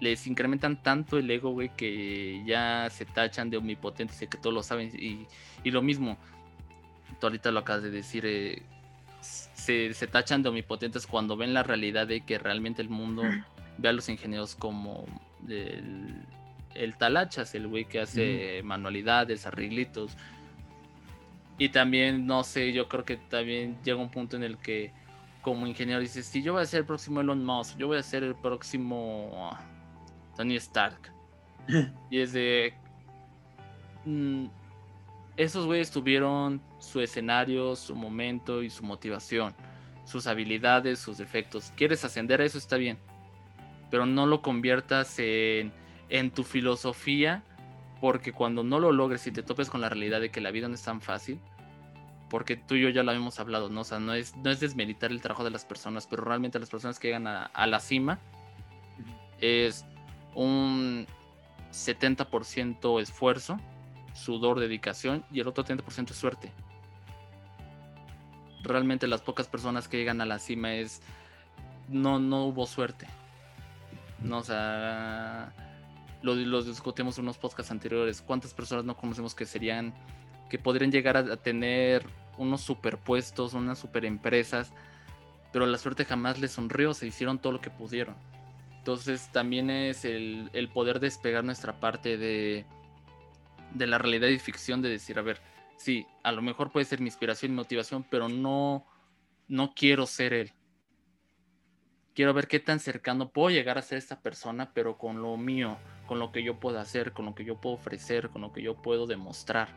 [0.00, 4.52] les incrementan tanto el ego, güey, que ya se tachan de omnipotentes y que todos
[4.52, 4.90] lo saben.
[4.94, 5.26] Y,
[5.62, 6.18] y lo mismo,
[7.20, 8.62] tú ahorita lo acabas de decir, eh,
[9.20, 13.22] se, tachan de omnipotentes cuando ven la realidad de que realmente el mundo
[13.78, 15.06] ve a los ingenieros como
[15.48, 20.16] el, talachas, el güey que hace manualidades, arreglitos.
[21.58, 24.92] Y también, no sé, yo creo que también llega un punto en el que
[25.46, 28.02] como ingeniero dices, si yo voy a ser el próximo Elon Musk, yo voy a
[28.02, 29.56] ser el próximo
[30.36, 31.12] Tony Stark.
[32.10, 32.74] y es de...
[34.04, 34.46] Mm,
[35.36, 39.54] esos güeyes tuvieron su escenario, su momento y su motivación,
[40.04, 41.72] sus habilidades, sus defectos.
[41.76, 42.58] ¿Quieres ascender a eso?
[42.58, 42.98] Está bien.
[43.88, 45.72] Pero no lo conviertas en,
[46.08, 47.44] en tu filosofía,
[48.00, 50.68] porque cuando no lo logres y te topes con la realidad de que la vida
[50.68, 51.40] no es tan fácil,
[52.28, 53.82] porque tú y yo ya lo habíamos hablado, ¿no?
[53.82, 56.70] O sea, no es, no es desmeritar el trabajo de las personas, pero realmente las
[56.70, 58.18] personas que llegan a, a la cima
[59.40, 59.84] es
[60.34, 61.06] un
[61.72, 63.58] 70% esfuerzo
[64.14, 66.50] sudor, dedicación y el otro 30% es suerte.
[68.62, 71.00] Realmente las pocas personas que llegan a la cima es
[71.88, 73.06] no, no hubo suerte.
[74.18, 75.52] No, o sea,
[76.34, 78.22] lo, discutimos en unos podcasts anteriores.
[78.22, 79.94] ¿Cuántas personas no conocemos que serían,
[80.50, 82.04] que podrían llegar a, tener
[82.38, 84.72] unos superpuestos, unas super empresas,
[85.52, 88.16] pero la suerte jamás les sonrió, se hicieron todo lo que pudieron.
[88.78, 92.66] Entonces también es el, el poder despegar nuestra parte de,
[93.72, 95.40] de la realidad y ficción de decir, a ver,
[95.76, 98.86] sí, a lo mejor puede ser mi inspiración y motivación, pero no,
[99.48, 100.52] no quiero ser él.
[102.14, 105.76] Quiero ver qué tan cercano puedo llegar a ser esta persona, pero con lo mío,
[106.06, 108.62] con lo que yo puedo hacer, con lo que yo puedo ofrecer, con lo que
[108.62, 109.68] yo puedo demostrar.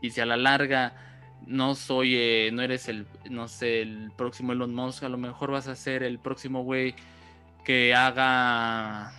[0.00, 0.94] Y si a la larga
[1.46, 5.50] no soy, eh, no eres el, no sé, el próximo Elon Musk, a lo mejor
[5.50, 6.94] vas a ser el próximo güey
[7.64, 9.12] que haga,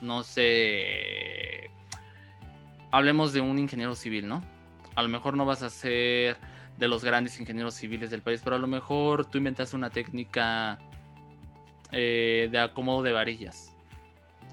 [0.00, 1.70] no sé,
[2.90, 4.42] hablemos de un ingeniero civil, ¿no?
[4.94, 6.36] A lo mejor no vas a ser
[6.76, 10.78] de los grandes ingenieros civiles del país, pero a lo mejor tú inventaste una técnica
[11.90, 13.71] eh, de acomodo de varillas.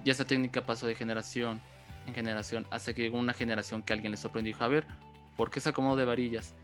[0.04, 1.62] Y esa técnica pasó de generación
[2.08, 4.86] en generación, hasta que llegó una generación que alguien le sorprendió y dijo, a ver,
[5.38, 6.56] ¿por qué ese acomodo de varillas?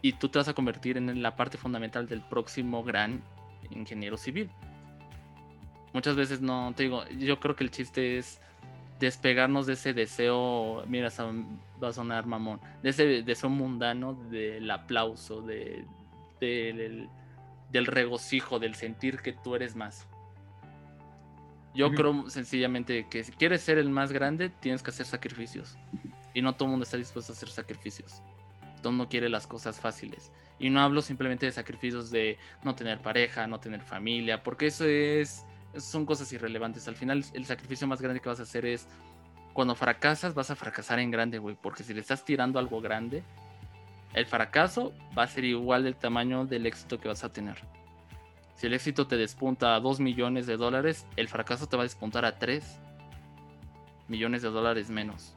[0.00, 3.22] Y tú te vas a convertir en la parte fundamental del próximo gran
[3.70, 4.50] ingeniero civil.
[5.92, 8.40] Muchas veces no, te digo, yo creo que el chiste es
[8.98, 11.08] despegarnos de ese deseo, mira,
[11.82, 15.84] va a sonar mamón, de ese deseo mundano del aplauso, de,
[16.40, 20.06] del, regocijo, del sentir que tú eres más.
[21.74, 25.78] Yo creo sencillamente que si quieres ser el más grande, tienes que hacer sacrificios.
[26.34, 28.22] Y no todo el mundo está dispuesto a hacer sacrificios.
[28.78, 30.30] Todo el mundo quiere las cosas fáciles.
[30.58, 34.84] Y no hablo simplemente de sacrificios de no tener pareja, no tener familia, porque eso
[34.84, 35.46] es
[35.76, 36.86] son cosas irrelevantes.
[36.88, 38.86] Al final, el sacrificio más grande que vas a hacer es
[39.52, 41.56] cuando fracasas, vas a fracasar en grande, güey.
[41.60, 43.22] Porque si le estás tirando algo grande,
[44.14, 47.56] el fracaso va a ser igual del tamaño del éxito que vas a tener.
[48.54, 51.84] Si el éxito te despunta a 2 millones de dólares, el fracaso te va a
[51.84, 52.64] despuntar a 3
[54.08, 55.34] millones de dólares menos.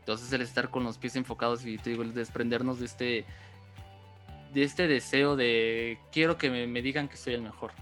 [0.00, 3.26] Entonces el estar con los pies enfocados y te digo, el desprendernos de este
[4.52, 7.72] de este deseo de quiero que me, digan que soy el mejor.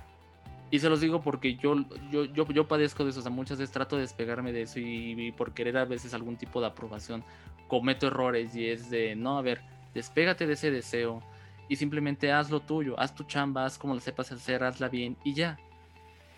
[0.70, 1.76] Y se los digo porque yo,
[2.11, 3.20] yo, yo, yo padezco de eso.
[3.20, 6.37] O sea, muchas veces trato de despegarme de eso y, por querer a veces algún
[6.37, 7.22] tipo de aprobación
[7.68, 9.61] cometo errores y es de, no, a ver,
[9.95, 11.22] despégate de ese deseo
[11.69, 15.17] y simplemente haz lo tuyo, haz tu chamba, haz como lo sepas hacer, hazla bien
[15.25, 15.59] y ya.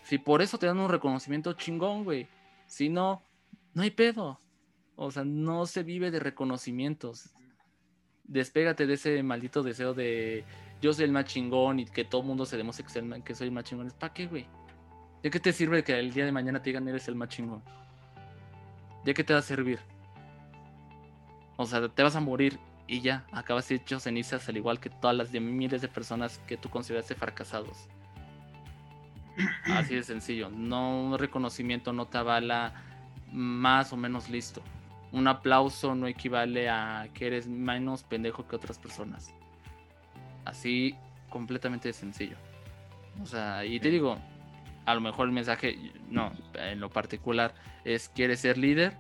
[0.03, 2.29] Si por eso te dan un reconocimiento chingón, güey.
[2.67, 3.23] Si no,
[3.75, 4.41] no hay pedo.
[4.97, 7.31] O sea, no se vive de reconocimientos.
[8.25, 10.45] Despégate de ese maldito deseo de
[10.81, 12.85] yo soy el más chingón y que todo el mundo se demuestre
[13.23, 13.93] que, soy el más chingón.
[13.99, 14.47] ¿Para qué, güey?
[15.23, 17.63] ¿De qué te sirve que el día de mañana te digan eres el más chingón?
[19.05, 19.79] ¿De qué te va a servir?
[21.57, 22.59] O sea, te vas a morir
[22.89, 26.57] y ya, acabas hecho cenizas al igual que todas las de miles de personas que
[26.57, 27.87] tú consideraste fracasados.
[29.65, 30.49] Así de sencillo.
[30.49, 32.73] No un reconocimiento no te avala
[33.31, 34.63] más o menos listo.
[35.13, 39.35] Un aplauso no equivale a que eres menos pendejo que otras personas.
[40.47, 40.97] Así
[41.29, 42.37] completamente sencillo.
[43.23, 44.17] O sea, y te digo,
[44.87, 48.97] a lo mejor el mensaje, no, en lo particular, es quieres ser líder,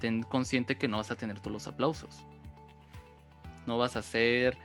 [0.00, 2.24] ten consciente que no vas a tener todos los aplausos.
[3.66, 4.56] No vas a ser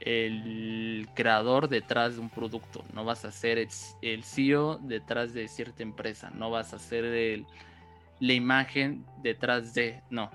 [0.00, 5.82] el creador detrás de un producto, no vas a ser el, CEO detrás de cierta
[5.82, 7.46] empresa, no vas a ser el,
[8.20, 10.30] la imagen detrás de, no.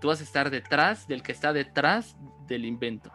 [0.00, 3.10] Tú vas a estar detrás del que está detrás del invento.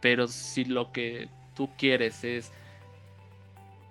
[0.00, 2.52] Pero si lo que tú quieres es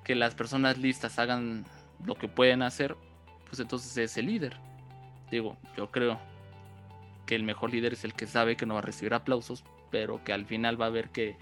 [0.03, 1.65] que las personas listas hagan
[2.03, 2.95] lo que pueden hacer,
[3.47, 4.57] pues entonces es el líder.
[5.31, 6.19] Digo, yo creo
[7.25, 10.23] que el mejor líder es el que sabe que no va a recibir aplausos, pero
[10.23, 11.35] que al final va a ver que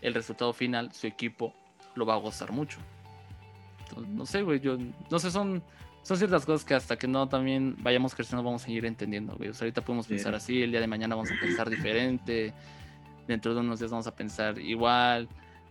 [0.00, 1.54] el resultado final, su equipo
[1.94, 2.78] lo va a gozar mucho.
[4.08, 4.78] no sé, güey, yo
[5.10, 5.62] no sé, son,
[6.02, 9.50] son ciertas cosas que hasta que no también vayamos creciendo vamos a ir entendiendo, güey.
[9.50, 12.54] O sea, ahorita podemos pensar así, el día de mañana vamos a pensar diferente
[13.26, 15.28] dentro de unos días vamos a pensar igual,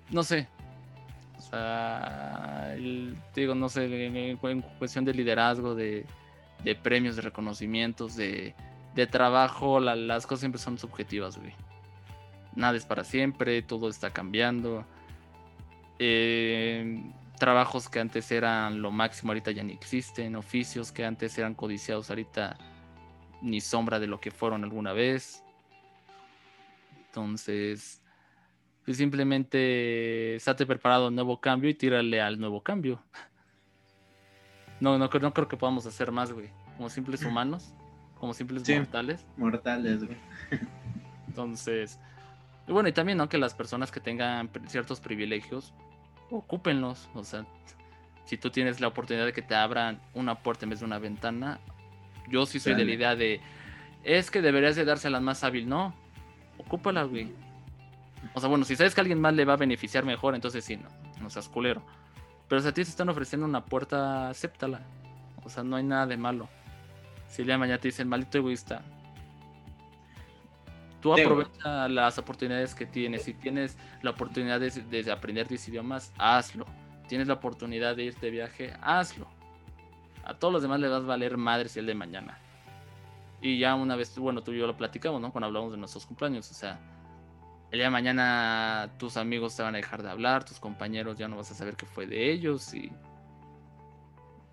[0.10, 0.48] no sé.
[1.42, 2.76] O sea,
[3.36, 6.06] digo, no sé, en, cuestión de liderazgo, de,
[6.84, 8.54] premios, de reconocimientos, de,
[9.10, 11.54] trabajo, las cosas siempre son subjetivas, güey.
[12.56, 14.86] Nada es para siempre, todo está cambiando.
[15.98, 17.02] Eh,
[17.40, 20.36] trabajos que antes eran lo máximo, ahorita ya ni existen.
[20.36, 22.58] Oficios que antes eran codiciados, ahorita
[23.42, 25.44] ni sombra de lo que fueron alguna vez.
[27.08, 28.01] Entonces,
[28.86, 33.02] pues simplemente estate preparado al nuevo cambio y tírale al nuevo cambio.
[34.80, 36.50] No, no, no creo que podamos hacer más, güey.
[36.76, 37.74] Como simples humanos,
[38.16, 39.26] como simples mortales.
[39.38, 40.18] Mortales, güey.
[41.28, 42.00] Entonces,
[42.68, 43.30] y bueno, y también, ¿no?
[43.30, 45.74] Que las personas que tengan ciertos privilegios,
[46.32, 47.10] ocúpenlos.
[47.14, 47.46] O sea,
[48.26, 50.98] si tú tienes la oportunidad de que te abran una puerta en vez de una
[50.98, 51.60] ventana,
[52.30, 53.42] yo sí soy de la idea de,
[54.04, 55.94] es que deberías de dársela más hábil, no
[56.58, 57.32] ocúpala, güey.
[58.34, 60.64] O sea, bueno, si sabes que a alguien más le va a beneficiar mejor, entonces
[60.64, 60.90] sí, no,
[61.22, 61.82] no seas culero.
[62.48, 64.82] Pero si a ti te están ofreciendo una puerta, acéptala.
[65.44, 66.50] O sea, no hay nada de malo.
[67.28, 68.84] Si el día de mañana te dicen, maldito egoísta,
[71.02, 73.24] tú aprovecha las oportunidades que tienes.
[73.24, 76.66] Si tienes la oportunidad de, de, aprender 10 idiomas, hazlo.
[77.08, 79.28] Tienes la oportunidad de irte de viaje, hazlo.
[80.24, 82.38] A todos los demás le vas a valer madre si el de mañana.
[83.42, 85.32] Y ya una vez, bueno, tú y yo lo platicamos, ¿no?
[85.32, 86.80] Cuando hablamos de nuestros cumpleaños, o sea,
[87.72, 91.28] el día de mañana tus amigos te van a dejar de hablar, tus compañeros ya
[91.28, 92.92] no vas a saber qué fue de ellos y...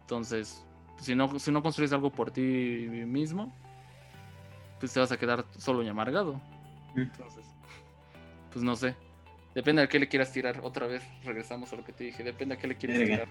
[0.03, 0.65] Entonces,
[1.01, 3.53] si no, si no construyes algo por ti mismo,
[4.81, 6.41] pues te vas a quedar solo y amargado.
[6.97, 7.45] Entonces,
[8.53, 8.95] pues no sé.
[9.55, 10.61] Depende a qué le quieras tirar.
[10.63, 12.23] Otra vez regresamos a lo que te dije.
[12.23, 13.27] Depende a qué le quieras Verga.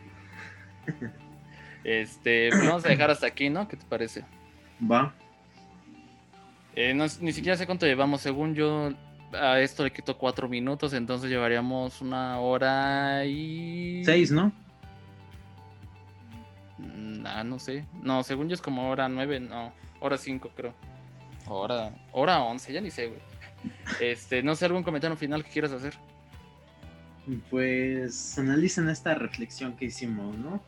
[0.85, 1.13] tirar.
[1.83, 3.67] Este, pues vamos a dejar hasta aquí, ¿no?
[3.67, 4.25] ¿Qué te parece?
[4.91, 5.13] Va.
[6.75, 8.21] Eh, no, ni siquiera sé cuánto llevamos.
[8.21, 8.89] Según yo,
[9.33, 14.03] a esto le quito cuatro minutos, entonces llevaríamos una hora y.
[14.05, 14.51] Seis, ¿no?
[16.77, 17.85] Mm, Ah, no sé.
[18.01, 19.73] No, según yo es como hora nueve, no.
[19.99, 20.73] Hora cinco, creo.
[21.47, 23.21] Hora, hora once, ya ni sé, güey.
[23.99, 25.93] Este, no sé, algún comentario final que quieras hacer.
[27.49, 30.61] Pues analicen esta reflexión que hicimos, ¿no?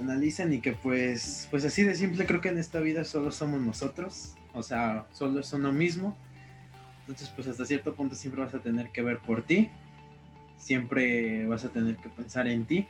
[0.00, 3.60] Analicen y que pues, pues así de simple creo que en esta vida solo somos
[3.60, 6.16] nosotros, o sea, solo es uno mismo.
[7.08, 9.70] Entonces pues hasta cierto punto siempre vas a tener que ver por ti,
[10.58, 12.86] siempre vas a tener que pensar en ti.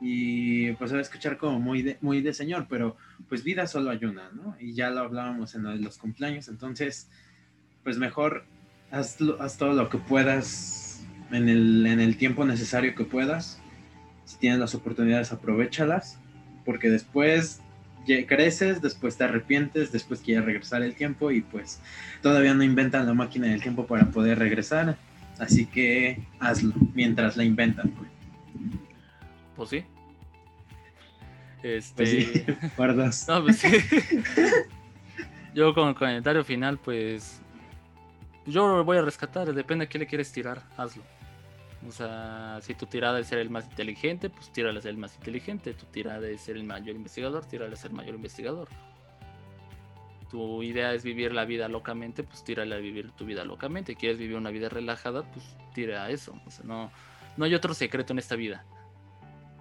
[0.00, 2.96] Y pues va a escuchar como muy de, muy de señor, pero
[3.28, 4.56] pues vida solo hay una, ¿no?
[4.58, 7.08] Y ya lo hablábamos en los cumpleaños, entonces
[7.84, 8.44] pues mejor
[8.90, 13.62] haz, haz todo lo que puedas en el, en el tiempo necesario que puedas.
[14.24, 16.18] Si tienes las oportunidades, aprovechalas,
[16.64, 17.60] porque después
[18.26, 21.80] creces, después te arrepientes, después quieres regresar el tiempo y pues
[22.22, 24.96] todavía no inventan la máquina del tiempo para poder regresar.
[25.38, 27.90] Así que hazlo mientras la inventan.
[27.90, 28.10] Pues,
[29.56, 29.84] Pues sí.
[31.62, 31.94] Este.
[31.94, 32.44] Pues sí,
[32.76, 33.28] guardas.
[33.28, 33.68] No, pues sí.
[35.54, 37.40] Yo con el comentario final, pues.
[38.46, 41.02] Yo lo voy a rescatar, depende a qué le quieres tirar, hazlo.
[41.86, 44.98] O sea, si tu tirada es ser el más inteligente, pues tírale a ser el
[44.98, 45.74] más inteligente.
[45.74, 48.68] Tu tirada es ser el mayor investigador, tírale a ser el mayor investigador.
[50.30, 53.94] Tu idea es vivir la vida locamente, pues tírale a vivir tu vida locamente.
[53.94, 56.34] Quieres vivir una vida relajada, pues tira a eso.
[56.46, 56.90] O sea, no,
[57.36, 58.64] no hay otro secreto en esta vida.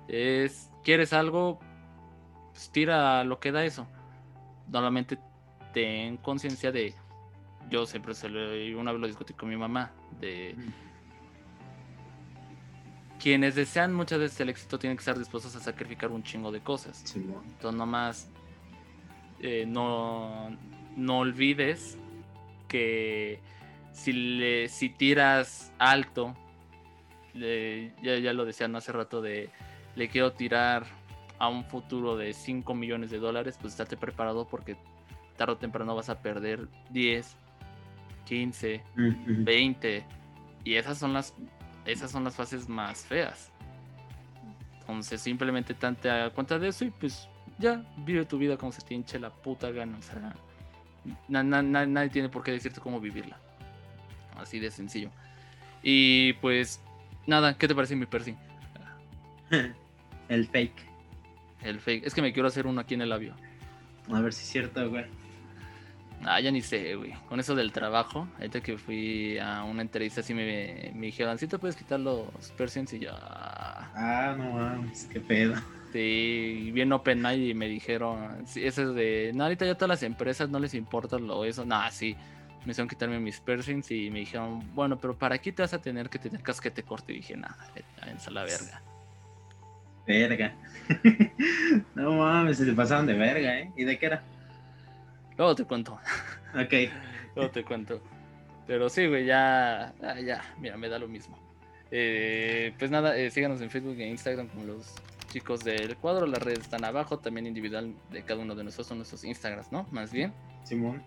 [0.08, 1.60] Es, ¿quieres algo?
[2.52, 3.88] Pues tira lo que da eso.
[4.68, 5.20] Normalmente
[5.74, 6.96] ten conciencia de.
[7.70, 9.92] Yo siempre se lo, una vez lo discutí con mi mamá.
[10.20, 10.56] De
[13.22, 16.60] quienes desean muchas veces el éxito tienen que estar dispuestos a sacrificar un chingo de
[16.62, 16.98] cosas.
[17.06, 17.44] Simón.
[17.46, 18.30] Entonces, nomás
[19.40, 20.50] eh, no,
[20.96, 21.98] no olvides
[22.68, 23.40] que
[23.94, 26.36] si, le, si tiras alto,
[27.34, 29.50] le- ya, ya lo decían hace rato, de
[29.96, 30.86] le quiero tirar
[31.40, 34.76] a un futuro de 5 millones de dólares, pues estate preparado porque
[35.38, 37.36] tarde o temprano vas a perder 10,
[38.26, 39.02] 15, Mm,
[39.42, 39.44] mm.
[39.46, 40.06] 20
[40.64, 41.34] y esas son las
[41.88, 43.52] esas son las fases más feas.
[44.82, 47.28] Entonces simplemente tante a cuenta de eso y pues
[47.60, 49.98] ya vive tu vida como se te hinche la puta gana.
[49.98, 50.34] O sea
[51.28, 53.38] na- na- na- nadie tiene por qué decirte cómo vivirla.
[54.38, 55.10] Así de sencillo.
[55.84, 56.82] Y pues
[57.26, 58.36] nada qué te parece mi piercing
[60.30, 60.86] El fake.
[61.64, 62.06] el fake.
[62.06, 63.34] Es que me quiero hacer uno aquí en el labio
[64.14, 65.06] A ver si es cierto, güey.
[66.26, 67.14] Ah, ya ni sé, güey.
[67.30, 71.48] Con eso del trabajo, ahorita que fui a una entrevista así me, me dijeron, ¿sí
[71.48, 72.28] te puedes quitar los
[72.58, 72.94] piercings?
[72.94, 73.92] Y yo, "Ah".
[73.96, 75.56] Ah, no mames, qué pedo.
[75.94, 79.90] sí, bien open mind y me dijeron, sí, eso es de, no, ahorita ya todas
[79.90, 81.66] las empresas no les importa lo eso.
[81.66, 82.16] Nah, sí,
[82.66, 85.82] me hicieron quitarme mis piercings y me dijeron, bueno, pero para aquí te vas a
[85.82, 87.12] tener que tener casquete corto.
[87.12, 87.58] Y dije, nada,
[88.02, 88.82] a la verga.
[90.06, 90.54] Verga.
[91.96, 93.72] no mames, se te pasaron de verga, ¿eh?
[93.76, 94.24] ¿Y de qué era?
[95.38, 96.00] Luego te cuento.
[96.54, 96.74] Ok.
[97.36, 98.02] Luego te cuento.
[98.66, 99.94] Pero sí, güey, ya,
[100.26, 101.38] ya, mira, me da lo mismo.
[101.92, 104.94] Eh, pues nada, eh, síganos en Facebook e Instagram como los
[105.32, 106.26] chicos del cuadro.
[106.26, 109.88] Las redes están abajo, también individual de cada uno de nosotros son nuestros Instagrams, ¿no?
[109.92, 110.34] Más bien.
[110.64, 111.02] Simón.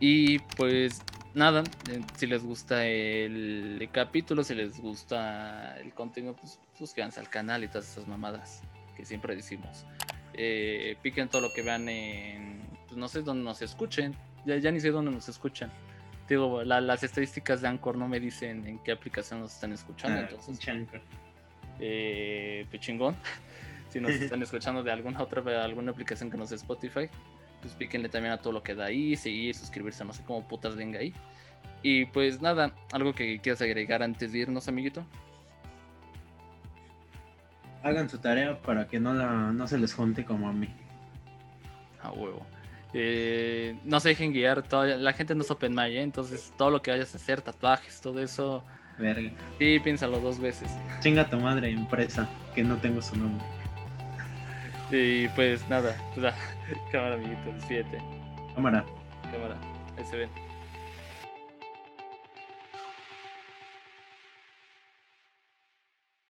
[0.00, 1.02] Y pues
[1.34, 7.28] nada, eh, si les gusta el, capítulo, si les gusta el contenido, pues suscríbanse al
[7.28, 8.62] canal y todas esas mamadas
[8.96, 9.84] que siempre decimos.
[10.34, 12.60] Eh, piquen todo lo que vean en,
[12.98, 14.14] no sé dónde nos escuchen,
[14.44, 15.70] ya, ya ni sé dónde nos escuchan.
[16.28, 20.18] Digo, la- las estadísticas de Anchor no me dicen en qué aplicación nos están escuchando,
[20.20, 20.58] Ah, entonces,
[21.80, 23.16] eh, pues chingón.
[23.88, 27.08] Si nos están escuchando de alguna otra alguna aplicación que no sea Spotify,
[27.62, 30.76] pues píquenle también a todo lo que da ahí, seguir, suscribirse, no sé cómo putas
[30.76, 31.14] venga ahí.
[31.82, 35.06] Y pues nada, algo que quieras agregar antes de irnos, amiguito.
[37.82, 40.68] Hagan su tarea para que no, la, no se les junte como a mí.
[42.02, 42.44] A huevo.
[42.94, 46.02] Eh, no se dejen guiar, toda- la gente no es open mind, ¿eh?
[46.02, 48.64] entonces todo lo que vayas a hacer, tatuajes, todo eso,
[48.98, 49.30] Verga.
[49.58, 50.70] sí, piénsalo dos veces.
[51.00, 53.44] Chinga tu madre, empresa, que no tengo su nombre.
[54.90, 56.34] Y pues nada, pues, ah,
[56.90, 57.98] cámara amiguito, despídete,
[58.54, 58.84] Cámara.
[59.30, 59.56] cámara,
[59.98, 60.30] ahí se ven.